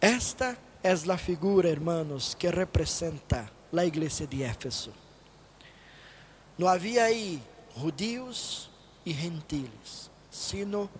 Esta 0.00 0.58
é 0.82 0.92
a 0.92 1.16
figura, 1.16 1.68
hermanos, 1.68 2.34
que 2.34 2.48
representa 2.50 3.50
a 3.72 3.84
igreja 3.84 4.26
de 4.26 4.42
Éfeso. 4.42 4.92
Não 6.58 6.68
havia 6.68 7.04
aí 7.04 7.42
judíos 7.76 8.70
e 9.06 9.12
gentiles, 9.12 10.10
sino 10.30 10.90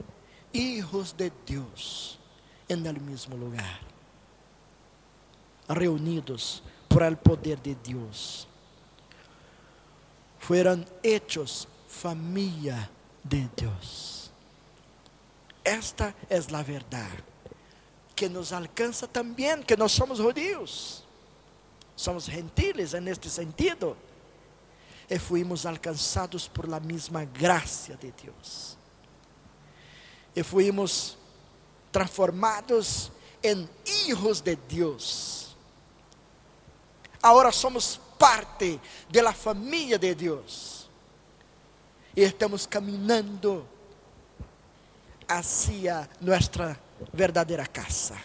hijos 0.53 1.13
de 1.13 1.33
Deus 1.47 2.19
en 2.69 2.87
el 2.87 3.01
mesmo 3.01 3.37
lugar, 3.37 3.81
reunidos 5.69 6.63
por 6.89 7.03
el 7.03 7.17
poder 7.17 7.61
de 7.61 7.75
Deus. 7.75 8.47
Fueron 10.39 10.87
hechos 11.03 11.69
família 11.89 12.91
de 13.25 13.49
Deus. 13.57 14.31
Esta 15.65 16.15
é 16.29 16.37
a 16.37 16.63
verdade 16.63 17.25
que 18.15 18.29
nos 18.29 18.53
alcança 18.53 19.07
também, 19.07 19.63
que 19.63 19.77
nós 19.77 19.93
somos 19.93 20.19
judíos 20.19 21.03
somos 22.03 22.25
gentiles 22.25 22.93
neste 22.95 23.31
sentido, 23.31 23.97
e 25.09 25.19
fuimos 25.19 25.67
alcançados 25.67 26.49
por 26.49 26.69
la 26.69 26.81
mesma 26.81 27.25
graça 27.25 27.95
de 27.97 28.13
Deus, 28.13 28.77
e 30.35 30.43
fuimos 30.43 31.17
transformados 31.91 33.13
em 33.43 33.69
hijos 34.07 34.41
de 34.41 34.57
Deus. 34.57 35.57
Agora 37.23 37.53
somos 37.53 38.01
parte 38.19 38.81
da 39.11 39.33
família 39.33 39.99
de 39.99 40.15
Deus, 40.15 40.82
e 42.17 42.23
estamos 42.23 42.67
caminhando 42.67 43.67
hacia 45.29 46.09
nossa 46.21 46.79
verdadeira 47.13 47.67
casa, 47.67 48.17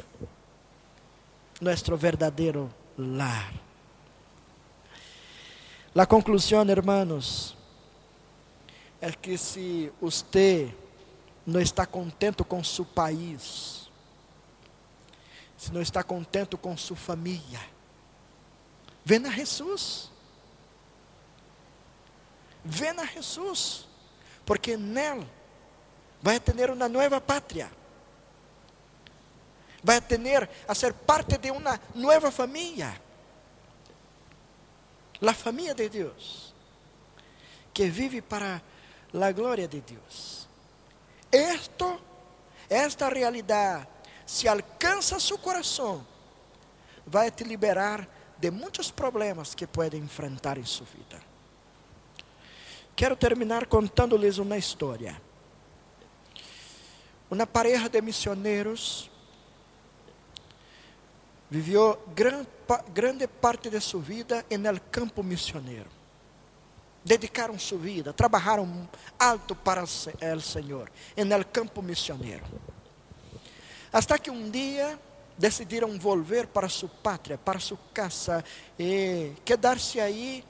nosso 1.61 1.95
verdadeiro 1.95 2.73
lar. 2.97 3.53
La 5.95 6.05
conclusão, 6.05 6.67
hermanos, 6.69 7.55
é 8.99 9.11
que 9.11 9.37
se 9.37 9.91
você 10.01 10.73
não 11.45 11.61
está 11.61 11.85
contento 11.85 12.43
com 12.43 12.63
seu 12.63 12.83
país, 12.85 13.89
se 15.57 15.71
não 15.71 15.81
está 15.81 16.03
contente 16.03 16.55
com 16.57 16.75
sua 16.75 16.97
família, 16.97 17.61
venha 19.03 19.29
a 19.29 19.31
Jesus. 19.31 20.11
Venha 22.63 23.01
a 23.01 23.05
Jesus, 23.05 23.87
porque 24.45 24.75
nele 24.77 25.27
vai 26.21 26.39
ter 26.39 26.69
uma 26.69 26.89
nova 26.89 27.21
pátria 27.21 27.69
vai 29.87 30.01
ter 30.01 30.49
a 30.67 30.75
ser 30.75 30.93
parte 30.93 31.37
de 31.37 31.49
uma 31.49 31.79
nova 31.95 32.29
família. 32.29 33.01
A 35.25 35.33
família 35.33 35.73
de 35.73 35.87
Deus, 35.87 36.53
que 37.73 37.89
vive 37.89 38.21
para 38.21 38.61
a 39.13 39.31
glória 39.31 39.67
de 39.67 39.79
Deus. 39.79 40.47
Esto, 41.31 41.99
esta 42.69 43.07
realidade, 43.07 43.87
se 44.25 44.47
alcança 44.47 45.19
seu 45.21 45.37
coração, 45.37 46.05
vai 47.05 47.31
te 47.31 47.45
liberar 47.45 48.07
de 48.37 48.51
muitos 48.51 48.91
problemas 48.91 49.55
que 49.55 49.65
pode 49.65 49.95
enfrentar 49.97 50.57
em 50.57 50.65
sua 50.65 50.85
vida. 50.85 51.26
Quero 52.97 53.15
terminar 53.15 53.67
contando-lhes 53.67 54.39
uma 54.39 54.57
história. 54.57 55.21
Uma 57.29 57.45
pareja 57.45 57.87
de 57.87 58.01
missioneiros 58.01 59.07
gran, 62.15 62.43
grande 62.91 63.27
parte 63.27 63.69
de 63.69 63.79
sua 63.79 64.01
vida 64.01 64.43
el 64.65 64.81
campo 64.89 65.21
missioneiro. 65.21 65.91
Dedicaram 67.05 67.59
sua 67.59 67.77
vida, 67.77 68.13
trabalharam 68.13 68.89
alto 69.19 69.55
para 69.55 69.83
o 69.83 69.87
Senhor, 70.41 70.89
en 71.15 71.31
el 71.31 71.45
campo 71.51 71.83
missioneiro. 71.83 72.45
Hasta 73.93 74.17
que 74.17 74.31
um 74.31 74.49
dia 74.49 74.99
decidiram 75.37 75.99
volver 75.99 76.47
para 76.47 76.67
sua 76.67 76.89
pátria, 77.03 77.37
para 77.37 77.59
sua 77.59 77.77
casa 77.93 78.43
e 78.79 79.33
quedar-se 79.45 79.99
aí 79.99 80.43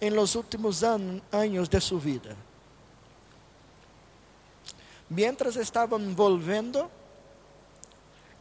em 0.00 0.10
los 0.10 0.34
últimos 0.34 0.82
an 0.82 1.20
de 1.70 1.80
sua 1.80 1.98
vida. 1.98 2.36
Mientras 5.10 5.56
estavam 5.56 6.14
volvendo, 6.14 6.90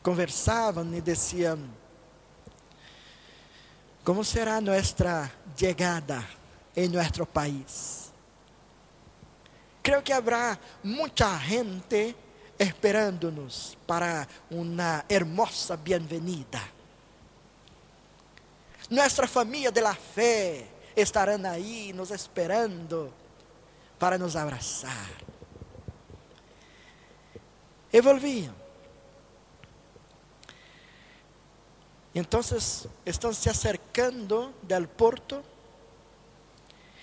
conversavam 0.03 0.93
e 0.93 1.01
diziam: 1.01 1.59
Como 4.03 4.23
será 4.23 4.61
nossa 4.61 5.31
chegada 5.55 6.23
em 6.75 6.89
nosso 6.89 7.25
país? 7.25 8.11
Creio 9.81 10.03
que 10.03 10.11
haverá 10.11 10.59
muita 10.83 11.37
gente 11.39 12.15
esperando-nos 12.59 13.77
para 13.87 14.27
uma 14.51 15.05
hermosa 15.07 15.77
bem-vinda. 15.77 16.61
Nuestra 18.89 19.27
familia 19.27 19.71
de 19.71 19.81
la 19.81 19.95
fe 19.95 20.76
estarán 21.01 21.45
ahí 21.45 21.93
nos 21.93 22.11
esperando 22.11 23.11
para 23.99 24.17
nos 24.17 24.35
abrazar. 24.35 25.27
E 27.91 28.01
volvían. 28.01 28.53
Entonces 32.13 32.87
están 33.05 33.33
se 33.35 33.49
acercando 33.49 34.53
del 34.63 34.87
puerto 34.87 35.43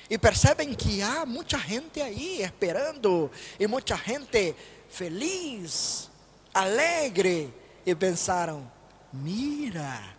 y 0.08 0.18
perceben 0.18 0.74
que 0.74 1.04
hay 1.04 1.24
mucha 1.26 1.58
gente 1.60 2.02
ahí 2.02 2.42
esperando 2.42 3.30
y 3.58 3.66
mucha 3.68 3.96
gente 3.96 4.56
feliz, 4.90 6.10
alegre. 6.52 7.62
Y 7.86 7.94
pensaron, 7.94 8.68
mira, 9.12 10.16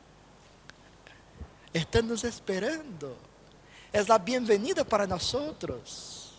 están 1.74 2.08
nos 2.08 2.24
esperando. 2.24 3.25
Es 3.96 4.10
la 4.10 4.18
bienvenida 4.18 4.84
para 4.84 5.08
nosotros. 5.08 6.34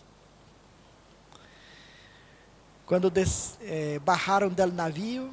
Cuando 2.85 3.09
des, 3.09 3.57
eh, 3.61 3.99
bajaron 4.05 4.55
del 4.55 4.75
navío 4.75 5.29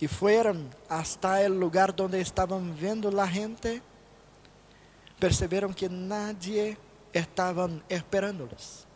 y 0.00 0.08
fueron 0.08 0.70
hasta 0.88 1.42
el 1.42 1.60
lugar 1.60 1.94
donde 1.94 2.22
estaban 2.22 2.74
viendo 2.74 3.10
la 3.10 3.28
gente, 3.28 3.82
perceberam 5.20 5.74
que 5.74 5.90
nadie 5.90 6.78
estava 7.12 7.68
esperándolos. 7.86 8.86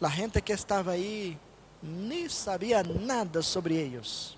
A 0.00 0.08
gente 0.08 0.40
que 0.40 0.52
estava 0.52 0.92
aí 0.92 1.36
nem 1.82 2.28
sabia 2.28 2.84
nada 2.84 3.42
sobre 3.42 3.74
eles. 3.74 4.37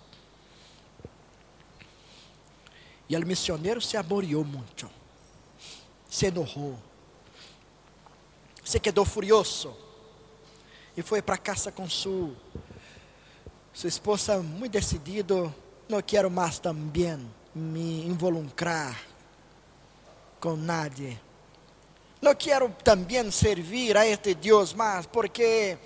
E 3.10 3.16
o 3.16 3.26
missionário 3.26 3.82
se 3.82 3.96
aboriou 3.96 4.44
muito, 4.44 4.88
se 6.08 6.26
enojou, 6.26 6.78
se 8.64 8.78
quedou 8.78 9.04
furioso. 9.04 9.76
E 10.96 11.02
foi 11.02 11.20
para 11.20 11.36
casa 11.36 11.72
com 11.72 11.90
sua 11.90 12.30
sua 13.72 13.88
esposa 13.88 14.38
muito 14.38 14.72
decidido, 14.72 15.52
não 15.88 16.00
quero 16.00 16.30
mais 16.30 16.60
também 16.60 17.28
me 17.52 18.06
involucrar 18.06 18.96
com 20.38 20.54
nadie. 20.54 21.18
Não 22.22 22.32
quero 22.36 22.72
também 22.84 23.28
servir 23.32 23.96
a 23.96 24.06
este 24.06 24.34
Deus 24.34 24.72
mais, 24.72 25.04
porque 25.06 25.76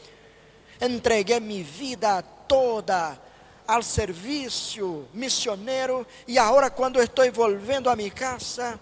entreguei 0.78 1.40
minha 1.40 1.64
vida 1.64 2.20
toda 2.20 3.18
ao 3.66 3.82
serviço 3.82 5.06
missionário 5.12 6.06
e 6.26 6.38
agora 6.38 6.70
quando 6.70 7.00
estou 7.00 7.30
volvendo 7.32 7.88
a 7.88 7.96
minha 7.96 8.10
casa, 8.10 8.78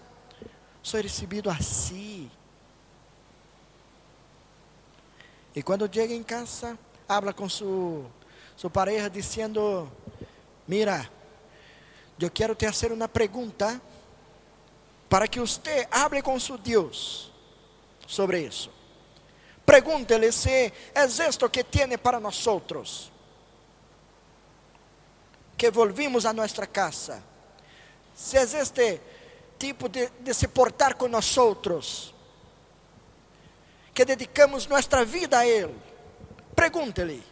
sou 0.81 1.01
recebido 1.01 1.49
assim. 1.49 2.29
E 5.55 5.61
quando 5.61 5.89
chega 5.93 6.13
em 6.13 6.23
casa, 6.23 6.77
habla 7.07 7.33
com 7.33 7.47
sua 7.47 8.05
sua 8.55 8.69
pareja 8.69 9.09
dizendo: 9.09 9.91
Mira, 10.67 11.09
eu 12.19 12.31
quero 12.31 12.55
te 12.55 12.65
fazer 12.65 12.91
uma 12.91 13.07
pergunta 13.07 13.81
para 15.09 15.27
que 15.27 15.39
você 15.39 15.87
hable 15.91 16.21
com 16.21 16.39
seu 16.39 16.57
Deus 16.57 17.31
sobre 18.07 18.41
isso. 18.41 18.71
Pregúntele 19.65 20.31
se 20.31 20.49
é 20.49 21.05
isto 21.27 21.49
que 21.49 21.63
tem 21.63 21.97
para 21.97 22.19
nós 22.19 22.45
outros. 22.47 23.12
Que 25.57 25.69
volvimos 25.69 26.25
a 26.25 26.33
nossa 26.33 26.65
casa. 26.67 27.23
Se 28.15 28.37
é 28.37 28.43
este 28.43 29.01
tipo 29.57 29.87
de, 29.87 30.09
de 30.19 30.33
se 30.33 30.47
portar 30.47 30.95
com 30.95 31.07
nós 31.07 31.37
outros. 31.37 32.13
Que 33.93 34.05
dedicamos 34.05 34.67
nossa 34.67 35.05
vida 35.05 35.39
a 35.39 35.47
Ele. 35.47 35.75
Pregúntele. 36.55 37.23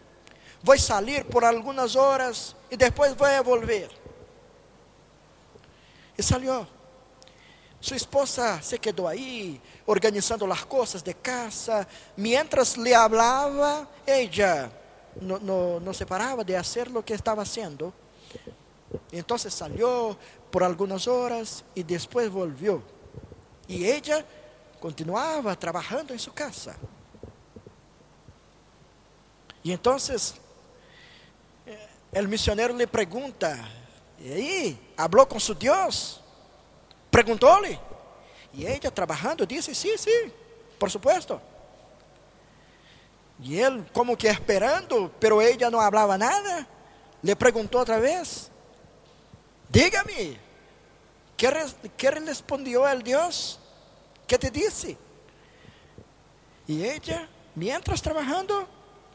Vou 0.63 0.77
sair 0.77 1.25
por 1.25 1.43
algumas 1.43 1.95
horas 1.95 2.55
e 2.69 2.77
depois 2.77 3.13
vou 3.13 3.43
volver. 3.43 3.89
E 6.17 6.21
saiu. 6.21 6.67
Sua 7.79 7.97
esposa 7.97 8.61
se 8.61 8.77
quedou 8.77 9.07
aí, 9.07 9.59
organizando 9.87 10.45
as 10.53 10.63
coisas 10.63 11.01
de 11.01 11.15
casa. 11.15 11.87
Mientras 12.15 12.77
le 12.77 12.93
hablaba, 12.93 13.89
ella 14.05 14.71
no 15.19 15.93
se 15.93 16.05
paraba 16.05 16.43
de 16.43 16.55
hacer 16.55 16.91
lo 16.91 17.03
que 17.03 17.13
estava 17.13 17.41
haciendo. 17.41 17.91
Entonces 19.11 19.53
salió 19.53 20.17
por 20.49 20.63
algumas 20.63 21.07
horas 21.07 21.63
e 21.75 21.83
depois 21.83 22.29
volvió. 22.29 22.81
E 23.67 23.85
ella 23.85 24.25
continuava 24.79 25.55
trabalhando 25.55 26.13
em 26.13 26.17
sua 26.17 26.33
casa. 26.33 26.75
E 29.63 29.71
então, 29.71 29.95
o 32.13 32.27
missionário 32.27 32.75
le 32.75 32.87
pergunta: 32.87 33.57
E 34.19 34.33
aí, 34.33 34.79
hablou 34.97 35.25
com 35.25 35.39
seu 35.39 35.55
Deus? 35.55 36.19
Perguntou-lhe. 37.09 37.79
E 38.53 38.65
ela, 38.65 38.91
trabalhando, 38.91 39.45
disse: 39.45 39.73
Sim, 39.75 39.95
sim, 39.97 40.31
por 40.79 40.89
supuesto. 40.89 41.39
E 43.39 43.57
ele, 43.57 43.85
como 43.93 44.17
que 44.17 44.27
esperando, 44.27 45.11
pero 45.19 45.41
ela 45.41 45.71
não 45.71 45.79
falava 45.79 46.17
nada, 46.17 46.67
le 47.23 47.35
perguntou 47.35 47.79
outra 47.79 47.99
vez: 47.99 48.51
Dígame, 49.69 50.39
que, 51.37 51.49
que 51.97 52.11
respondió 52.11 52.87
el 52.87 53.01
Deus? 53.01 53.59
Que 54.27 54.37
te 54.37 54.51
disse? 54.51 54.97
E 56.67 56.85
ela, 56.85 57.27
mientras 57.55 58.01
trabalhando, 58.01 58.67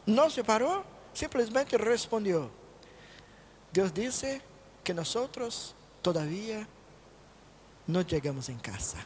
não 0.04 0.28
se 0.28 0.42
parou, 0.42 0.84
simplesmente 1.14 1.76
respondeu: 1.76 2.50
Deus 3.72 3.92
disse 3.92 4.42
que 4.82 4.92
nós 4.92 5.14
todavia 6.02 6.66
não 7.86 8.04
chegamos 8.06 8.48
em 8.48 8.58
casa. 8.58 8.98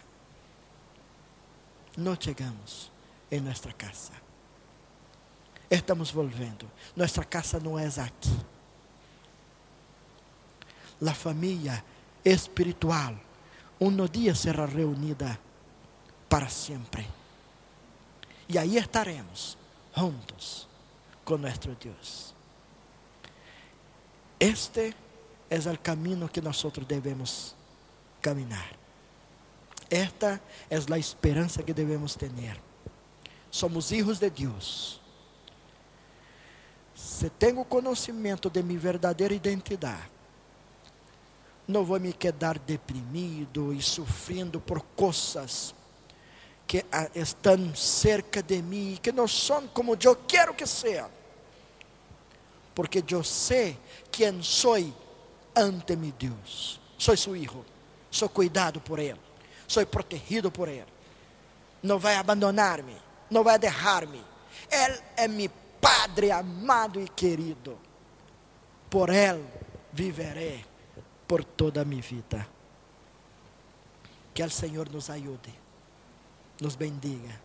Não 1.96 2.16
chegamos 2.18 2.90
em 3.30 3.40
nossa 3.40 3.72
casa. 3.72 4.12
Estamos 5.70 6.10
volvendo. 6.10 6.70
Nossa 6.96 7.24
casa 7.24 7.60
não 7.60 7.78
é 7.78 7.86
aqui. 7.86 8.59
A 11.06 11.14
família 11.14 11.82
espiritual, 12.24 13.16
um 13.80 14.06
dia 14.06 14.34
será 14.34 14.66
reunida 14.66 15.38
para 16.28 16.48
sempre. 16.48 17.08
E 18.48 18.58
aí 18.58 18.76
estaremos 18.76 19.56
juntos 19.96 20.68
com 21.24 21.38
nosso 21.38 21.76
Deus. 21.80 22.34
Este 24.38 24.94
é 25.48 25.58
o 25.58 25.78
caminho 25.78 26.28
que 26.28 26.40
nós 26.40 26.62
devemos 26.86 27.54
caminar. 28.20 28.72
Esta 29.90 30.40
é 30.68 30.76
a 30.76 30.98
esperança 30.98 31.62
que 31.62 31.72
devemos 31.72 32.14
ter. 32.14 32.60
Somos 33.50 33.90
hijos 33.90 34.18
de 34.18 34.30
Deus. 34.30 35.00
Se 36.94 37.28
tenho 37.30 37.64
conhecimento 37.64 38.48
de 38.48 38.62
minha 38.62 38.78
verdadeira 38.78 39.34
identidade, 39.34 40.19
não 41.70 41.84
vou 41.84 41.98
me 41.98 42.12
quedar 42.12 42.58
deprimido 42.58 43.72
e 43.72 43.80
sofrendo 43.80 44.60
por 44.60 44.80
coisas 44.96 45.74
que 46.66 46.84
estão 47.14 47.74
cerca 47.74 48.42
de 48.42 48.60
mim, 48.62 48.98
que 49.02 49.10
não 49.10 49.26
são 49.26 49.66
como 49.68 49.96
eu 50.02 50.16
quero 50.16 50.54
que 50.54 50.66
sejam. 50.66 51.10
Porque 52.74 53.02
eu 53.10 53.24
sei 53.24 53.78
quem 54.10 54.42
sou 54.42 54.76
ante 55.56 55.96
meu 55.96 56.12
Deus. 56.12 56.80
Sou 56.98 57.16
seu 57.16 57.32
filho 57.32 57.64
sou 58.10 58.28
cuidado 58.28 58.80
por 58.80 58.98
Ele, 58.98 59.20
sou 59.66 59.84
protegido 59.86 60.50
por 60.50 60.68
Ele. 60.68 60.86
Não 61.82 61.98
vai 61.98 62.16
abandonar-me, 62.16 62.96
não 63.30 63.44
vai 63.44 63.58
deixar-me. 63.58 64.22
Ele 64.70 65.00
é 65.16 65.28
meu 65.28 65.50
Padre 65.80 66.30
amado 66.30 67.00
e 67.00 67.08
querido. 67.08 67.78
Por 68.90 69.08
Ele 69.08 69.44
viverei 69.92 70.64
por 71.30 71.44
toda 71.44 71.82
a 71.82 71.84
minha 71.84 72.02
vida. 72.02 72.44
Que 74.34 74.42
o 74.42 74.50
Senhor 74.50 74.90
nos 74.90 75.08
ajude, 75.10 75.54
nos 76.60 76.74
bendiga. 76.74 77.40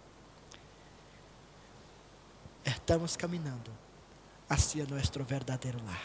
Estamos 2.63 3.15
caminhando 3.15 3.69
hacia 4.49 4.87
nosso 4.87 5.23
verdadeiro 5.23 5.77
lar. 5.85 6.01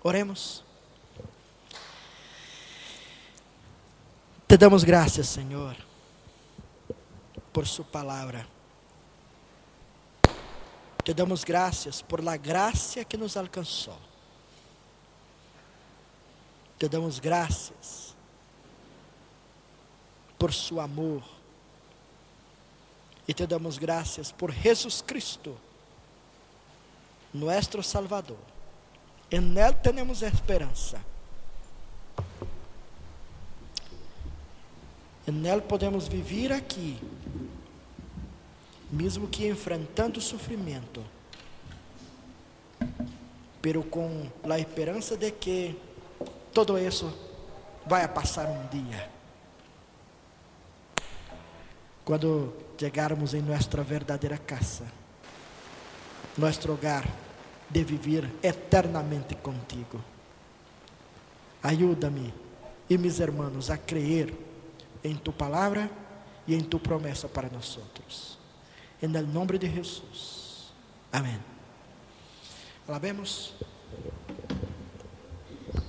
Oremos. 0.00 0.64
Te 4.46 4.56
damos 4.56 4.84
graças, 4.84 5.26
Senhor, 5.26 5.76
por 7.52 7.66
Sua 7.66 7.84
palavra. 7.84 8.46
Te 11.02 11.12
damos 11.12 11.42
graças 11.42 12.00
por 12.00 12.22
la 12.22 12.36
graça 12.36 13.04
que 13.04 13.16
nos 13.16 13.36
alcançou. 13.36 13.98
Te 16.78 16.88
damos 16.88 17.20
graças 17.20 18.14
por 20.38 20.52
su 20.52 20.80
amor. 20.80 21.22
E 23.26 23.34
te 23.34 23.46
damos 23.46 23.78
graças 23.78 24.32
por 24.32 24.50
Jesus 24.50 25.02
Cristo, 25.06 25.54
nosso 27.34 27.82
Salvador. 27.82 28.38
En 29.30 29.58
Él 29.58 29.74
temos 29.82 30.22
esperança. 30.22 30.98
En 35.26 35.44
Él 35.44 35.60
podemos 35.62 36.08
viver 36.08 36.54
aqui, 36.54 36.98
mesmo 38.90 39.28
que 39.28 39.46
enfrentando 39.46 40.22
sofrimento, 40.22 41.02
pero 43.60 43.82
com 43.82 44.30
a 44.48 44.58
esperança 44.58 45.18
de 45.18 45.30
que 45.30 45.76
todo 46.52 46.78
isso 46.78 47.12
vai 47.86 48.06
passar 48.08 48.46
um 48.46 48.66
dia. 48.68 49.10
Quando 52.04 52.54
chegarmos 52.78 53.34
em 53.34 53.42
nossa 53.42 53.82
verdadeira 53.82 54.38
casa, 54.38 54.84
nosso 56.36 56.70
hogar, 56.70 57.04
de 57.70 57.84
viver 57.84 58.30
eternamente 58.42 59.34
contigo. 59.34 60.02
Ajuda-me 61.62 62.32
e 62.88 62.96
meus 62.96 63.18
irmãos 63.18 63.70
a 63.70 63.76
crer 63.76 64.34
em 65.04 65.14
tu 65.14 65.32
palavra 65.32 65.90
e 66.46 66.54
em 66.54 66.62
tu 66.62 66.78
promessa 66.78 67.28
para 67.28 67.50
nós 67.50 67.76
outros. 67.76 68.38
Em 69.02 69.08
nome 69.08 69.58
de 69.58 69.70
Jesus. 69.70 70.72
Amém. 71.12 71.38
Alabemos. 72.86 73.54